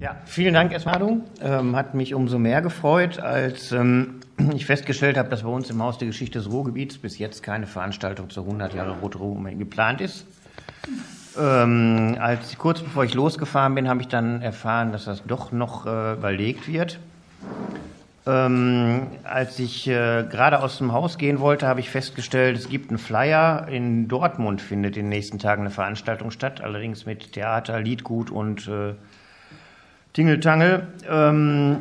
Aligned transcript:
Ja, 0.00 0.16
vielen 0.24 0.54
Dank 0.54 0.72
erstmal. 0.72 1.20
Ähm, 1.42 1.76
hat 1.76 1.92
mich 1.94 2.14
umso 2.14 2.38
mehr 2.38 2.62
gefreut, 2.62 3.20
als 3.20 3.70
ähm, 3.70 4.20
ich 4.54 4.64
festgestellt 4.64 5.18
habe, 5.18 5.28
dass 5.28 5.42
bei 5.42 5.50
uns 5.50 5.68
im 5.68 5.82
Haus 5.82 5.98
der 5.98 6.08
Geschichte 6.08 6.38
des 6.38 6.50
Ruhrgebiets 6.50 6.96
bis 6.96 7.18
jetzt 7.18 7.42
keine 7.42 7.66
Veranstaltung 7.66 8.30
zur 8.30 8.44
100 8.44 8.72
Jahre 8.72 8.92
Rote 8.92 9.18
Ruhr 9.18 9.38
geplant 9.50 10.00
ist. 10.00 10.26
Ähm, 11.38 12.16
als 12.18 12.56
kurz 12.56 12.80
bevor 12.80 13.04
ich 13.04 13.12
losgefahren 13.12 13.74
bin, 13.74 13.90
habe 13.90 14.00
ich 14.00 14.08
dann 14.08 14.40
erfahren, 14.40 14.90
dass 14.90 15.04
das 15.04 15.22
doch 15.26 15.52
noch 15.52 15.84
äh, 15.84 16.14
überlegt 16.14 16.66
wird. 16.66 16.98
Ähm, 18.26 19.06
als 19.24 19.58
ich 19.58 19.86
äh, 19.86 20.24
gerade 20.30 20.62
aus 20.62 20.78
dem 20.78 20.92
Haus 20.92 21.18
gehen 21.18 21.40
wollte, 21.40 21.66
habe 21.66 21.80
ich 21.80 21.90
festgestellt, 21.90 22.56
es 22.56 22.70
gibt 22.70 22.88
einen 22.88 22.98
Flyer. 22.98 23.68
In 23.68 24.08
Dortmund 24.08 24.62
findet 24.62 24.96
in 24.96 25.04
den 25.04 25.08
nächsten 25.10 25.38
Tagen 25.38 25.60
eine 25.60 25.70
Veranstaltung 25.70 26.30
statt, 26.30 26.62
allerdings 26.62 27.04
mit 27.04 27.32
Theater, 27.32 27.80
Liedgut 27.80 28.30
und 28.30 28.66
äh, 28.66 28.94
Tingeltangel. 30.12 30.86
Ähm, 31.08 31.78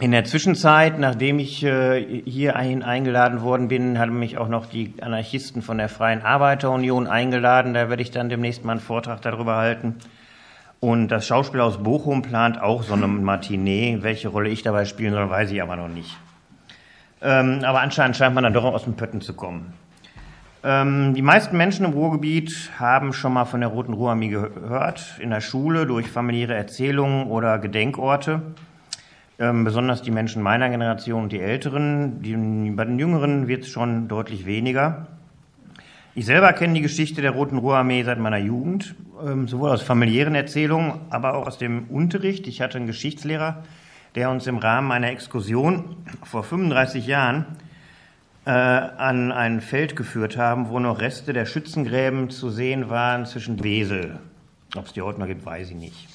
in 0.00 0.10
der 0.10 0.24
Zwischenzeit, 0.24 0.98
nachdem 0.98 1.38
ich 1.38 1.62
äh, 1.62 2.22
hier 2.24 2.56
ein, 2.56 2.82
eingeladen 2.82 3.42
worden 3.42 3.68
bin, 3.68 3.98
haben 3.98 4.18
mich 4.18 4.36
auch 4.38 4.48
noch 4.48 4.66
die 4.66 4.94
Anarchisten 5.00 5.62
von 5.62 5.78
der 5.78 5.88
Freien 5.88 6.22
Arbeiterunion 6.22 7.06
eingeladen. 7.06 7.74
Da 7.74 7.88
werde 7.88 8.02
ich 8.02 8.10
dann 8.10 8.28
demnächst 8.28 8.64
mal 8.64 8.72
einen 8.72 8.80
Vortrag 8.80 9.22
darüber 9.22 9.56
halten. 9.56 9.96
Und 10.80 11.08
das 11.08 11.26
Schauspielhaus 11.26 11.82
Bochum 11.82 12.22
plant 12.22 12.60
auch 12.60 12.82
so 12.82 12.94
eine 12.94 13.06
Matinee. 13.06 13.98
Welche 14.00 14.28
Rolle 14.28 14.48
ich 14.48 14.62
dabei 14.62 14.84
spielen 14.84 15.12
soll, 15.12 15.30
weiß 15.30 15.52
ich 15.52 15.62
aber 15.62 15.76
noch 15.76 15.88
nicht. 15.88 16.16
Ähm, 17.20 17.60
aber 17.62 17.80
anscheinend 17.80 18.16
scheint 18.16 18.34
man 18.34 18.42
dann 18.42 18.52
doch 18.52 18.64
aus 18.64 18.82
dem 18.82 18.94
Pötten 18.94 19.20
zu 19.20 19.34
kommen. 19.34 19.72
Ähm, 20.64 21.14
die 21.14 21.22
meisten 21.22 21.56
Menschen 21.56 21.84
im 21.84 21.92
Ruhrgebiet 21.92 22.70
haben 22.78 23.12
schon 23.12 23.32
mal 23.32 23.46
von 23.46 23.60
der 23.60 23.70
Roten 23.70 23.94
Ruhrarmee 23.94 24.28
gehört, 24.28 25.18
in 25.18 25.30
der 25.30 25.40
Schule, 25.40 25.86
durch 25.86 26.08
familiäre 26.08 26.54
Erzählungen 26.54 27.26
oder 27.26 27.58
Gedenkorte. 27.58 28.42
Ähm, 29.40 29.64
besonders 29.64 30.02
die 30.02 30.12
Menschen 30.12 30.40
meiner 30.40 30.70
Generation 30.70 31.24
und 31.24 31.32
die 31.32 31.40
Älteren. 31.40 32.22
Die, 32.22 32.36
bei 32.70 32.84
den 32.84 32.98
Jüngeren 32.98 33.48
wird 33.48 33.64
es 33.64 33.70
schon 33.70 34.06
deutlich 34.06 34.46
weniger. 34.46 35.08
Ich 36.14 36.26
selber 36.26 36.52
kenne 36.52 36.74
die 36.74 36.82
Geschichte 36.82 37.22
der 37.22 37.32
Roten 37.32 37.58
Ruhrarmee 37.58 38.04
seit 38.04 38.20
meiner 38.20 38.38
Jugend, 38.38 38.94
ähm, 39.26 39.48
sowohl 39.48 39.70
aus 39.70 39.82
familiären 39.82 40.36
Erzählungen, 40.36 41.00
aber 41.10 41.34
auch 41.34 41.48
aus 41.48 41.58
dem 41.58 41.88
Unterricht. 41.88 42.46
Ich 42.46 42.60
hatte 42.60 42.78
einen 42.78 42.86
Geschichtslehrer, 42.86 43.64
der 44.14 44.30
uns 44.30 44.46
im 44.46 44.58
Rahmen 44.58 44.92
einer 44.92 45.10
Exkursion 45.10 45.96
vor 46.22 46.44
35 46.44 47.06
Jahren 47.08 47.46
an 48.44 49.30
ein 49.30 49.60
Feld 49.60 49.94
geführt 49.94 50.36
haben, 50.36 50.68
wo 50.68 50.80
noch 50.80 51.00
Reste 51.00 51.32
der 51.32 51.46
Schützengräben 51.46 52.28
zu 52.28 52.50
sehen 52.50 52.90
waren 52.90 53.24
zwischen 53.24 53.62
Wesel. 53.62 54.18
Ob 54.76 54.86
es 54.86 54.92
die 54.92 55.02
heute 55.02 55.20
noch 55.20 55.26
gibt, 55.26 55.46
weiß 55.46 55.70
ich 55.70 55.76
nicht. 55.76 56.08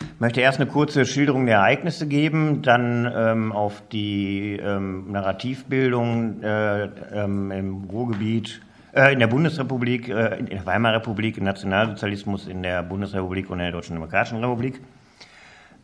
Ich 0.00 0.20
möchte 0.20 0.40
erst 0.40 0.60
eine 0.60 0.70
kurze 0.70 1.06
Schilderung 1.06 1.46
der 1.46 1.56
Ereignisse 1.56 2.06
geben, 2.06 2.62
dann 2.62 3.10
ähm, 3.14 3.52
auf 3.52 3.82
die 3.90 4.58
ähm, 4.62 5.10
Narrativbildung 5.10 6.42
äh, 6.42 6.84
ähm, 6.84 7.50
im 7.50 7.84
Ruhrgebiet, 7.84 8.60
äh, 8.94 9.12
in 9.12 9.18
der 9.18 9.26
Bundesrepublik, 9.26 10.08
äh, 10.08 10.38
in 10.38 10.46
der 10.46 10.66
Weimarer 10.66 10.96
Republik, 10.96 11.38
im 11.38 11.44
Nationalsozialismus, 11.44 12.46
in 12.46 12.62
der 12.62 12.82
Bundesrepublik 12.82 13.50
und 13.50 13.58
in 13.58 13.64
der 13.64 13.72
Deutschen 13.72 13.94
Demokratischen 13.94 14.38
Republik. 14.38 14.80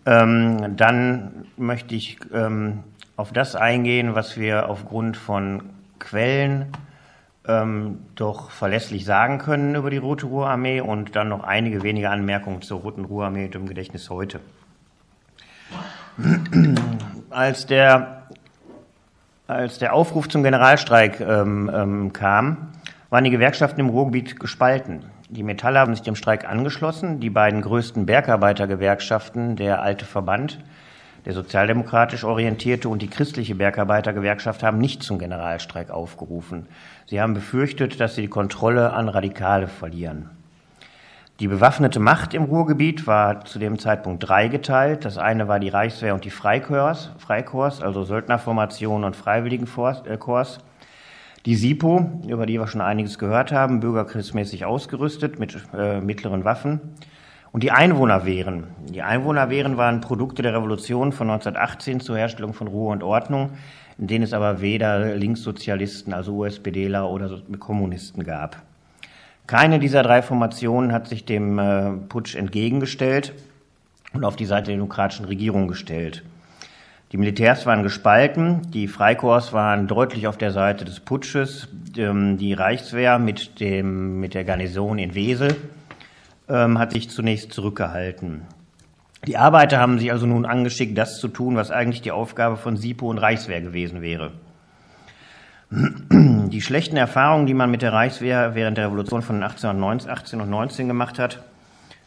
Ähm, 0.07 0.77
dann 0.77 1.47
möchte 1.57 1.95
ich 1.95 2.19
ähm, 2.33 2.85
auf 3.21 3.33
das 3.33 3.55
eingehen, 3.55 4.15
was 4.15 4.39
wir 4.39 4.71
aufgrund 4.71 5.15
von 5.15 5.63
Quellen 5.99 6.73
ähm, 7.47 7.99
doch 8.15 8.51
verlässlich 8.51 9.05
sagen 9.05 9.37
können 9.37 9.75
über 9.75 9.91
die 9.91 9.99
Rote 9.99 10.25
Ruhrarmee 10.25 10.81
und 10.81 11.15
dann 11.17 11.29
noch 11.29 11.45
einige 11.45 11.83
wenige 11.83 12.09
Anmerkungen 12.09 12.63
zur 12.63 12.81
Roten 12.81 13.05
Ruhrarmee 13.05 13.45
und 13.45 13.55
dem 13.55 13.67
Gedächtnis 13.67 14.09
heute. 14.09 14.41
Als 17.29 17.67
der, 17.67 18.23
als 19.47 19.79
der 19.79 19.93
Aufruf 19.93 20.29
zum 20.29 20.43
Generalstreik 20.43 21.21
ähm, 21.21 21.71
ähm, 21.73 22.13
kam, 22.15 22.73
waren 23.11 23.25
die 23.25 23.31
Gewerkschaften 23.31 23.81
im 23.81 23.91
Ruhrgebiet 23.91 24.41
gespalten. 24.41 25.05
Die 25.29 25.43
Metalle 25.43 25.79
haben 25.79 25.95
sich 25.95 26.03
dem 26.03 26.17
Streik 26.17 26.49
angeschlossen. 26.49 27.21
Die 27.21 27.31
beiden 27.31 27.61
größten 27.61 28.07
Bergarbeitergewerkschaften, 28.07 29.57
der 29.57 29.83
Alte 29.83 30.07
Verband 30.07 30.59
der 31.25 31.33
sozialdemokratisch 31.33 32.25
orientierte 32.25 32.89
und 32.89 33.03
die 33.03 33.09
christliche 33.09 33.55
Bergarbeitergewerkschaft 33.55 34.63
haben 34.63 34.79
nicht 34.79 35.03
zum 35.03 35.19
Generalstreik 35.19 35.91
aufgerufen. 35.91 36.67
Sie 37.07 37.21
haben 37.21 37.35
befürchtet, 37.35 38.01
dass 38.01 38.15
sie 38.15 38.23
die 38.23 38.29
Kontrolle 38.29 38.93
an 38.93 39.09
Radikale 39.09 39.69
verlieren. 39.69 40.31
Die 41.41 41.49
bewaffnete 41.49 42.01
Macht 42.01 42.35
im 42.35 42.45
Ruhrgebiet 42.45 43.07
war 43.07 43.47
zu 43.47 43.59
dem 43.59 43.79
Zeitpunkt 43.79 44.29
dreigeteilt. 44.29 45.07
Das 45.07 45.17
eine 45.17 45.49
war 45.49 45.59
die 45.59 45.71
Reichswehr 45.71 46.13
und 46.15 46.27
die 46.27 46.31
Freikorps, 46.31 47.13
Freikorps 47.17 47.81
also 47.81 48.05
Söldnerformationen 48.05 49.05
und 49.05 49.17
Freiwilligenkorps. 49.17 50.07
Äh, 50.07 50.61
die 51.47 51.55
SIPO, 51.55 52.21
über 52.29 52.45
die 52.45 52.59
wir 52.61 52.67
schon 52.67 52.83
einiges 52.83 53.19
gehört 53.19 53.53
haben, 53.53 53.81
bürgerkriegsmäßig 53.81 54.67
ausgerüstet 54.67 55.39
mit 55.39 55.57
äh, 55.73 56.03
mittleren 56.03 56.45
Waffen. 56.45 56.81
Und 57.53 57.65
die 57.65 57.73
Einwohnerwehren. 57.73 58.65
Die 58.89 59.03
Einwohnerwehren 59.03 59.77
waren 59.77 60.01
Produkte 60.01 60.43
der 60.43 60.55
Revolution 60.55 61.13
von 61.13 61.31
1918 61.31 62.01
zur 62.01 62.17
Herstellung 62.17 62.55
von 62.55 62.69
Ruhe 62.69 62.93
und 62.93 63.03
Ordnung, 63.03 63.51
in 63.99 64.07
denen 64.07 64.23
es 64.23 64.33
aber 64.33 64.61
weder 64.61 65.17
Linkssozialisten, 65.17 66.13
also 66.13 66.37
USPDler 66.37 67.09
oder 67.09 67.41
Kommunisten 67.59 68.23
gab. 68.23 68.63
Keine 69.49 69.81
dieser 69.81 70.05
drei 70.05 70.23
Formationen 70.23 70.93
hat 70.93 71.09
sich 71.09 71.25
dem 71.25 71.59
äh, 71.59 71.91
Putsch 72.09 72.37
entgegengestellt 72.37 73.33
und 74.13 74.25
auf 74.25 74.37
die 74.37 74.45
Seite 74.45 74.67
der 74.67 74.77
demokratischen 74.77 75.25
Regierung 75.25 75.67
gestellt. 75.67 76.23
Die 77.11 77.17
Militärs 77.17 77.67
waren 77.67 77.83
gespalten, 77.83 78.71
die 78.71 78.87
Freikorps 78.87 79.53
waren 79.53 79.89
deutlich 79.89 80.29
auf 80.29 80.39
der 80.39 80.53
Seite 80.53 80.85
des 80.85 81.01
Putsches, 81.01 81.67
ähm, 81.97 82.39
die 82.39 82.53
Reichswehr 82.53 83.19
mit, 83.19 83.59
dem, 83.59 84.21
mit 84.21 84.35
der 84.35 84.45
Garnison 84.45 85.01
in 85.01 85.17
Wesel 85.17 85.57
ähm, 86.51 86.79
hat 86.79 86.93
sich 86.93 87.09
zunächst 87.09 87.53
zurückgehalten. 87.53 88.43
Die 89.27 89.37
Arbeiter 89.37 89.79
haben 89.79 89.99
sich 89.99 90.13
also 90.13 90.27
nun 90.27 90.47
angeschickt, 90.47 90.97
das 90.97 91.21
zu 91.21 91.29
tun, 91.29 91.57
was 91.57 91.71
eigentlich 91.71 92.03
die 92.03 92.11
Aufgabe 92.11 92.57
von 92.57 92.77
SIPO 92.77 93.09
und 93.09 93.19
Reichswehr 93.19 93.61
gewesen 93.61 94.03
wäre. 94.03 94.33
Die 95.71 96.61
schlechten 96.63 96.97
Erfahrungen, 96.97 97.47
die 97.47 97.55
man 97.55 97.71
mit 97.71 97.83
der 97.83 97.93
Reichswehr 97.93 98.55
während 98.55 98.77
der 98.77 98.87
Revolution 98.87 99.23
von 99.23 99.37
1818 99.37 100.41
und 100.41 100.51
19 100.51 100.89
gemacht 100.89 101.19
hat, 101.19 101.43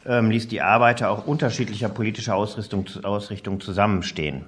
ähm, 0.06 0.32
ließ 0.32 0.50
die 0.50 0.62
Arbeiter 0.62 1.10
auch 1.10 1.26
unterschiedlicher 1.26 1.88
politischer 1.88 2.36
Ausrichtung, 2.36 2.86
Ausrichtung 3.04 3.62
zusammenstehen. 3.62 4.44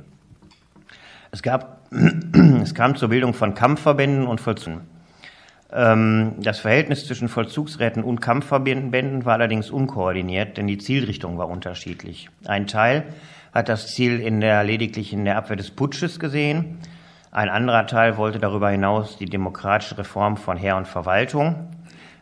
Es, 1.32 1.42
gab, 1.42 1.88
es 2.62 2.76
kam 2.76 2.96
zur 2.98 3.10
Bildung 3.10 3.34
von 3.34 3.54
Kampfverbänden 3.54 4.28
und 4.28 4.42
Vollzug. 4.42 4.82
Ähm, 5.76 6.36
das 6.38 6.60
Verhältnis 6.60 7.06
zwischen 7.06 7.28
Vollzugsräten 7.28 8.04
und 8.04 8.22
Kampfverbänden 8.22 9.26
war 9.26 9.34
allerdings 9.34 9.70
unkoordiniert, 9.70 10.56
denn 10.58 10.68
die 10.68 10.78
Zielrichtung 10.78 11.38
war 11.38 11.50
unterschiedlich. 11.50 12.30
Ein 12.46 12.66
Teil 12.66 13.04
hat 13.54 13.68
das 13.68 13.94
Ziel 13.94 14.22
in 14.22 14.40
der, 14.40 14.64
lediglich 14.64 15.12
in 15.12 15.26
der 15.26 15.38
Abwehr 15.38 15.58
des 15.58 15.72
Putsches 15.72 16.20
gesehen. 16.20 16.78
Ein 17.32 17.50
anderer 17.50 17.88
Teil 17.88 18.16
wollte 18.16 18.40
darüber 18.40 18.70
hinaus 18.70 19.18
die 19.18 19.26
demokratische 19.26 19.98
Reform 19.98 20.38
von 20.38 20.56
Heer 20.56 20.78
und 20.78 20.88
Verwaltung. 20.88 21.68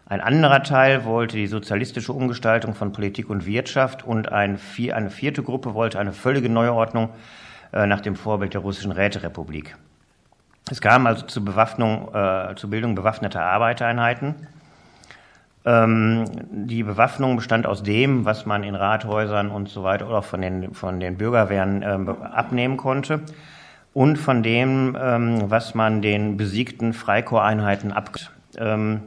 Ein 0.07 0.21
anderer 0.21 0.63
Teil 0.63 1.05
wollte 1.05 1.37
die 1.37 1.47
sozialistische 1.47 2.11
Umgestaltung 2.11 2.73
von 2.73 2.91
Politik 2.91 3.29
und 3.29 3.45
Wirtschaft 3.45 4.03
und 4.03 4.31
ein, 4.31 4.59
eine 4.91 5.09
vierte 5.11 5.43
Gruppe 5.43 5.75
wollte 5.75 5.99
eine 5.99 6.13
völlige 6.13 6.49
Neuordnung 6.49 7.09
äh, 7.71 7.85
nach 7.85 8.01
dem 8.01 8.15
Vorbild 8.15 8.55
der 8.55 8.61
russischen 8.61 8.91
Räterepublik. 8.91 9.75
Es 10.69 10.79
kam 10.79 11.07
also 11.07 11.25
zur 11.25 11.43
Bewaffnung, 11.43 12.13
äh, 12.13 12.55
zur 12.55 12.69
Bildung 12.69 12.95
bewaffneter 12.95 13.41
Arbeitereinheiten. 13.41 14.35
Ähm, 15.65 16.25
die 16.51 16.83
Bewaffnung 16.83 17.35
bestand 17.35 17.65
aus 17.65 17.83
dem, 17.83 18.25
was 18.25 18.45
man 18.45 18.63
in 18.63 18.75
Rathäusern 18.75 19.49
und 19.49 19.69
so 19.69 19.83
weiter 19.83 20.07
oder 20.07 20.21
von 20.21 20.41
den, 20.41 20.73
von 20.73 20.99
den 20.99 21.17
Bürgerwehren 21.17 21.81
äh, 21.81 22.25
abnehmen 22.25 22.77
konnte 22.77 23.21
und 23.93 24.17
von 24.17 24.43
dem, 24.43 24.97
ähm, 24.99 25.43
was 25.49 25.75
man 25.75 26.01
den 26.01 26.37
besiegten 26.37 26.93
Freikorpseinheiten 26.93 27.91
ab. 27.91 28.11
Ähm, 28.57 29.01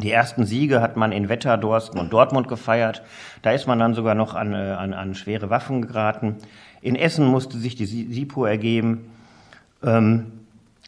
die 0.00 0.10
ersten 0.10 0.44
Siege 0.44 0.80
hat 0.80 0.96
man 0.96 1.12
in 1.12 1.28
Wetter, 1.28 1.56
Dorsten 1.56 1.98
und 1.98 2.12
Dortmund 2.12 2.48
gefeiert. 2.48 3.02
Da 3.42 3.52
ist 3.52 3.68
man 3.68 3.78
dann 3.78 3.94
sogar 3.94 4.16
noch 4.16 4.34
an, 4.34 4.52
äh, 4.52 4.56
an, 4.56 4.92
an 4.94 5.14
schwere 5.14 5.50
Waffen 5.50 5.82
geraten. 5.82 6.36
In 6.82 6.96
Essen 6.96 7.26
musste 7.26 7.58
sich 7.58 7.76
die 7.76 7.86
SIPO 7.86 8.44
ergeben. 8.44 9.12
Ähm, 9.84 10.32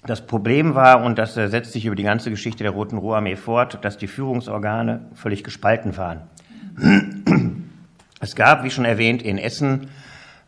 das 0.06 0.26
Problem 0.26 0.74
war, 0.74 1.02
und 1.02 1.18
das 1.18 1.34
setzt 1.34 1.72
sich 1.72 1.84
über 1.84 1.96
die 1.96 2.02
ganze 2.02 2.30
Geschichte 2.30 2.62
der 2.62 2.72
Roten 2.72 2.98
Ruhrarmee 2.98 3.36
fort, 3.36 3.78
dass 3.82 3.98
die 3.98 4.06
Führungsorgane 4.06 5.06
völlig 5.14 5.44
gespalten 5.44 5.96
waren. 5.96 6.22
Es 8.20 8.34
gab, 8.34 8.64
wie 8.64 8.70
schon 8.70 8.84
erwähnt, 8.84 9.22
in 9.22 9.38
Essen 9.38 9.88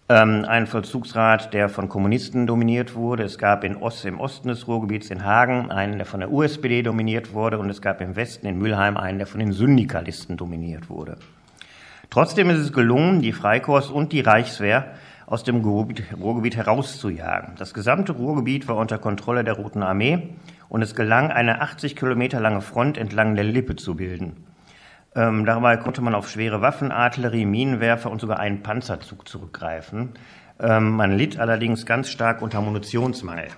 ähm, 0.09 0.45
einen 0.49 0.67
Vollzugsrat, 0.67 1.53
der 1.53 1.69
von 1.69 1.89
Kommunisten 1.89 2.47
dominiert 2.47 2.95
wurde. 2.95 3.25
Es 3.25 3.39
gab 3.39 3.63
in 3.63 3.77
Ost, 3.77 4.05
im 4.05 4.21
Osten 4.21 4.49
des 4.49 4.67
Ruhrgebiets 4.67 5.11
in 5.11 5.25
Hagen 5.25 5.71
einen, 5.71 5.99
der 5.99 6.07
von 6.07 6.21
der 6.21 6.33
USPD 6.33 6.83
dominiert 6.83 7.35
wurde. 7.35 7.59
Und 7.59 7.69
es 7.69 7.83
gab 7.83 8.01
im 8.01 8.17
Westen 8.17 8.47
in 8.47 8.59
Mülheim 8.59 8.97
einen, 8.97 9.19
der 9.19 9.27
von 9.27 9.41
den 9.41 9.53
Syndikalisten 9.53 10.37
dominiert 10.37 10.89
wurde. 10.89 11.19
Trotzdem 12.11 12.49
ist 12.49 12.59
es 12.59 12.73
gelungen, 12.73 13.21
die 13.21 13.33
Freikorps 13.33 13.91
und 13.91 14.13
die 14.13 14.21
Reichswehr 14.21 14.95
aus 15.29 15.45
dem 15.45 15.61
Ruhrgebiet 15.63 16.57
herauszujagen. 16.57 17.55
Das 17.59 17.75
gesamte 17.75 18.13
Ruhrgebiet 18.13 18.67
war 18.67 18.77
unter 18.77 18.99
Kontrolle 18.99 19.45
der 19.45 19.55
Roten 19.55 19.83
Armee 19.83 20.31
und 20.71 20.81
es 20.81 20.95
gelang, 20.95 21.31
eine 21.31 21.61
80 21.61 21.97
Kilometer 21.97 22.41
lange 22.41 22.63
Front 22.63 22.97
entlang 22.97 23.35
der 23.35 23.45
Lippe 23.45 23.77
zu 23.77 23.95
bilden. 23.95 24.45
Ähm, 25.15 25.45
dabei 25.45 25.77
konnte 25.77 26.01
man 26.01 26.15
auf 26.15 26.31
schwere 26.31 26.63
Waffen, 26.63 26.93
Artillerie, 26.93 27.45
Minenwerfer 27.45 28.11
und 28.11 28.23
sogar 28.23 28.41
einen 28.41 28.63
Panzerzug 28.63 29.29
zurückgreifen. 29.29 30.15
Ähm, 30.61 30.93
man 30.93 31.19
litt 31.19 31.39
allerdings 31.39 31.85
ganz 31.85 32.09
stark 32.09 32.41
unter 32.41 32.63
Munitionsmangel. 32.63 33.49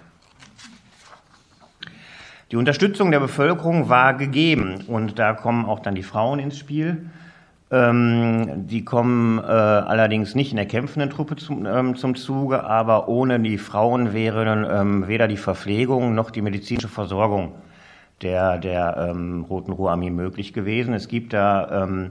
Die 2.50 2.56
Unterstützung 2.56 3.12
der 3.12 3.20
Bevölkerung 3.20 3.88
war 3.88 4.14
gegeben 4.14 4.86
und 4.88 5.20
da 5.20 5.34
kommen 5.34 5.66
auch 5.66 5.78
dann 5.78 5.94
die 5.94 6.02
Frauen 6.02 6.40
ins 6.40 6.58
Spiel. 6.58 7.10
Ähm, 7.72 8.66
die 8.66 8.84
kommen 8.84 9.38
äh, 9.38 9.42
allerdings 9.42 10.34
nicht 10.34 10.50
in 10.50 10.56
der 10.56 10.66
kämpfenden 10.66 11.08
Truppe 11.08 11.36
zum, 11.36 11.66
ähm, 11.66 11.94
zum 11.94 12.16
Zuge, 12.16 12.64
aber 12.64 13.06
ohne 13.08 13.38
die 13.38 13.58
Frauen 13.58 14.12
wäre 14.12 14.44
ähm, 14.44 15.06
weder 15.06 15.28
die 15.28 15.36
Verpflegung 15.36 16.16
noch 16.16 16.32
die 16.32 16.42
medizinische 16.42 16.88
Versorgung 16.88 17.52
der, 18.22 18.58
der 18.58 19.10
ähm, 19.10 19.46
Roten 19.48 19.70
Ruhrarmee 19.70 20.10
möglich 20.10 20.52
gewesen. 20.52 20.94
Es 20.94 21.06
gibt 21.06 21.32
da 21.32 21.84
ähm, 21.84 22.10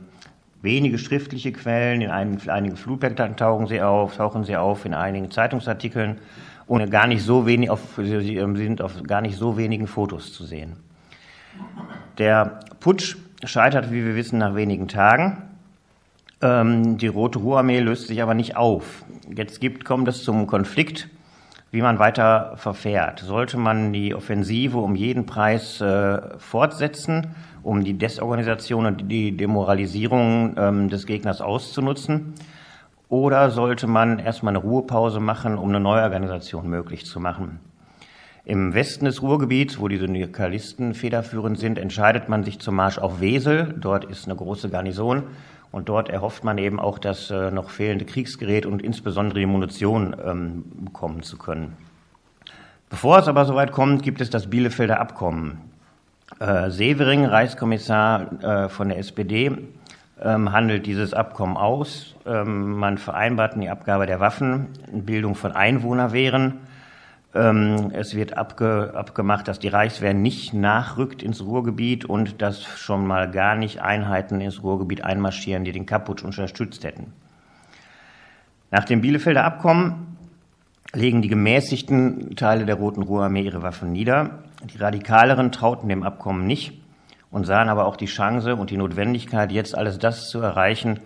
wenige 0.62 0.98
schriftliche 0.98 1.52
Quellen, 1.52 2.00
in 2.00 2.10
einigen, 2.10 2.50
einigen 2.50 2.78
Flugblättern 2.78 3.36
tauchen 3.36 3.68
sie 3.68 3.82
auf, 3.82 4.16
tauchen 4.16 4.46
sie 4.46 4.56
auf, 4.56 4.86
in 4.86 4.94
einigen 4.94 5.30
Zeitungsartikeln 5.30 6.20
und 6.68 6.90
gar 6.90 7.08
nicht 7.08 7.24
so 7.24 7.46
wenig 7.46 7.70
auf, 7.70 7.82
sie 7.98 8.38
ähm, 8.38 8.56
sind 8.56 8.82
auf 8.82 9.04
gar 9.04 9.20
nicht 9.20 9.38
so 9.38 9.58
wenigen 9.58 9.88
Fotos 9.88 10.32
zu 10.32 10.46
sehen. 10.46 10.78
Der 12.18 12.62
Putsch 12.80 13.18
scheitert, 13.44 13.92
wie 13.92 14.06
wir 14.06 14.16
wissen, 14.16 14.40
nach 14.40 14.56
wenigen 14.56 14.88
Tagen. 14.88 15.49
Ähm, 16.42 16.98
die 16.98 17.08
Rote 17.08 17.40
Ruhrarmee 17.40 17.80
löst 17.80 18.08
sich 18.08 18.22
aber 18.22 18.34
nicht 18.34 18.56
auf. 18.56 19.04
Jetzt 19.36 19.60
gibt, 19.60 19.84
kommt 19.84 20.08
es 20.08 20.24
zum 20.24 20.48
Konflikt, 20.48 21.10
wie 21.72 21.82
man 21.82 22.00
weiter 22.00 22.54
verfährt. 22.56 23.20
Sollte 23.20 23.58
man 23.58 23.92
die 23.92 24.16
Offensive 24.16 24.78
um 24.78 24.96
jeden 24.96 25.26
Preis 25.26 25.82
äh, 25.82 26.38
fortsetzen, 26.38 27.36
um 27.62 27.84
die 27.84 27.94
Desorganisation 27.94 28.86
und 28.86 29.12
die 29.12 29.36
Demoralisierung 29.36 30.56
ähm, 30.58 30.90
des 30.90 31.06
Gegners 31.06 31.42
auszunutzen? 31.42 32.34
Oder 33.10 33.50
sollte 33.50 33.88
man 33.88 34.20
erstmal 34.20 34.56
eine 34.56 34.64
Ruhepause 34.64 35.20
machen, 35.20 35.58
um 35.58 35.70
eine 35.70 35.80
Neuorganisation 35.80 36.70
möglich 36.70 37.06
zu 37.06 37.20
machen? 37.20 37.60
Im 38.46 38.74
Westen 38.74 39.06
des 39.06 39.22
Ruhrgebiets, 39.22 39.80
wo 39.80 39.88
die 39.90 39.98
Syndikalisten 39.98 40.94
federführend 40.94 41.60
sind, 41.60 41.78
entscheidet 41.78 42.30
man 42.30 42.44
sich 42.44 42.60
zum 42.60 42.76
Marsch 42.76 42.98
auf 42.98 43.20
Wesel. 43.20 43.76
Dort 43.78 44.06
ist 44.06 44.26
eine 44.26 44.36
große 44.36 44.70
Garnison 44.70 45.24
und 45.71 45.89
dort 45.89 46.10
erhofft 46.10 46.44
man 46.44 46.57
eben 46.57 46.80
auch, 46.80 47.00
das 47.00 47.30
äh, 47.30 47.51
noch 47.51 47.69
fehlende 47.69 48.06
Kriegsgerät 48.06 48.66
und 48.66 48.81
insbesondere 48.81 49.39
die 49.39 49.45
Munition 49.45 50.16
ähm, 50.24 50.63
bekommen 50.86 51.24
zu 51.24 51.38
können. 51.38 51.77
Bevor 52.89 53.19
es 53.19 53.27
aber 53.27 53.45
soweit 53.45 53.71
kommt, 53.71 54.01
gibt 54.01 54.19
es 54.19 54.31
das 54.31 54.50
Bielefelder 54.50 55.00
Abkommen. 55.00 55.62
Äh, 56.39 56.71
Severing, 56.71 57.25
Reichskommissar 57.25 58.44
äh, 58.44 58.69
von 58.69 58.89
der 58.89 58.98
SPD, 58.98 59.51
ähm, 60.21 60.51
handelt 60.51 60.86
dieses 60.86 61.13
Abkommen 61.13 61.56
aus. 61.56 62.16
Ähm, 62.25 62.71
man 62.71 62.98
vereinbart 62.98 63.54
die 63.60 63.69
Abgabe 63.69 64.06
der 64.06 64.19
Waffen, 64.19 64.69
Bildung 64.92 65.36
von 65.36 65.51
Einwohnerwehren. 65.51 66.60
Ähm, 67.36 67.92
es 67.94 68.16
wird 68.16 68.38
abge, 68.38 68.94
abgemacht, 68.96 69.48
dass 69.48 69.60
die 69.60 69.68
Reichswehr 69.68 70.14
nicht 70.14 70.54
nachrückt 70.54 71.22
ins 71.22 71.44
Ruhrgebiet 71.44 72.06
und 72.06 72.42
dass 72.42 72.64
schon 72.64 73.06
mal 73.06 73.30
gar 73.30 73.56
nicht 73.56 73.81
Einheiten 73.81 74.42
ins 74.42 74.64
Ruhrgebiet 74.64 75.04
einmarschieren, 75.04 75.64
die 75.64 75.72
den 75.72 75.86
Kaputsch 75.86 76.24
unterstützt 76.24 76.84
hätten. 76.84 77.14
Nach 78.72 78.86
dem 78.86 79.02
Bielefelder 79.02 79.44
Abkommen 79.44 80.18
legen 80.94 81.22
die 81.22 81.28
gemäßigten 81.28 82.36
Teile 82.36 82.66
der 82.66 82.76
Roten 82.76 83.04
Ruhrarmee 83.04 83.44
ihre 83.44 83.62
Waffen 83.62 83.92
nieder. 83.92 84.40
Die 84.74 84.78
radikaleren 84.78 85.52
trauten 85.52 85.88
dem 85.88 86.02
Abkommen 86.02 86.48
nicht 86.48 86.81
und 87.30 87.46
sahen 87.46 87.70
aber 87.70 87.86
auch 87.86 87.96
die 87.96 88.08
Chance 88.08 88.56
und 88.56 88.72
die 88.72 88.78
Notwendigkeit, 88.78 89.52
jetzt 89.52 89.78
alles 89.78 90.00
das 90.00 90.30
zu 90.30 90.40
erreichen, 90.40 91.00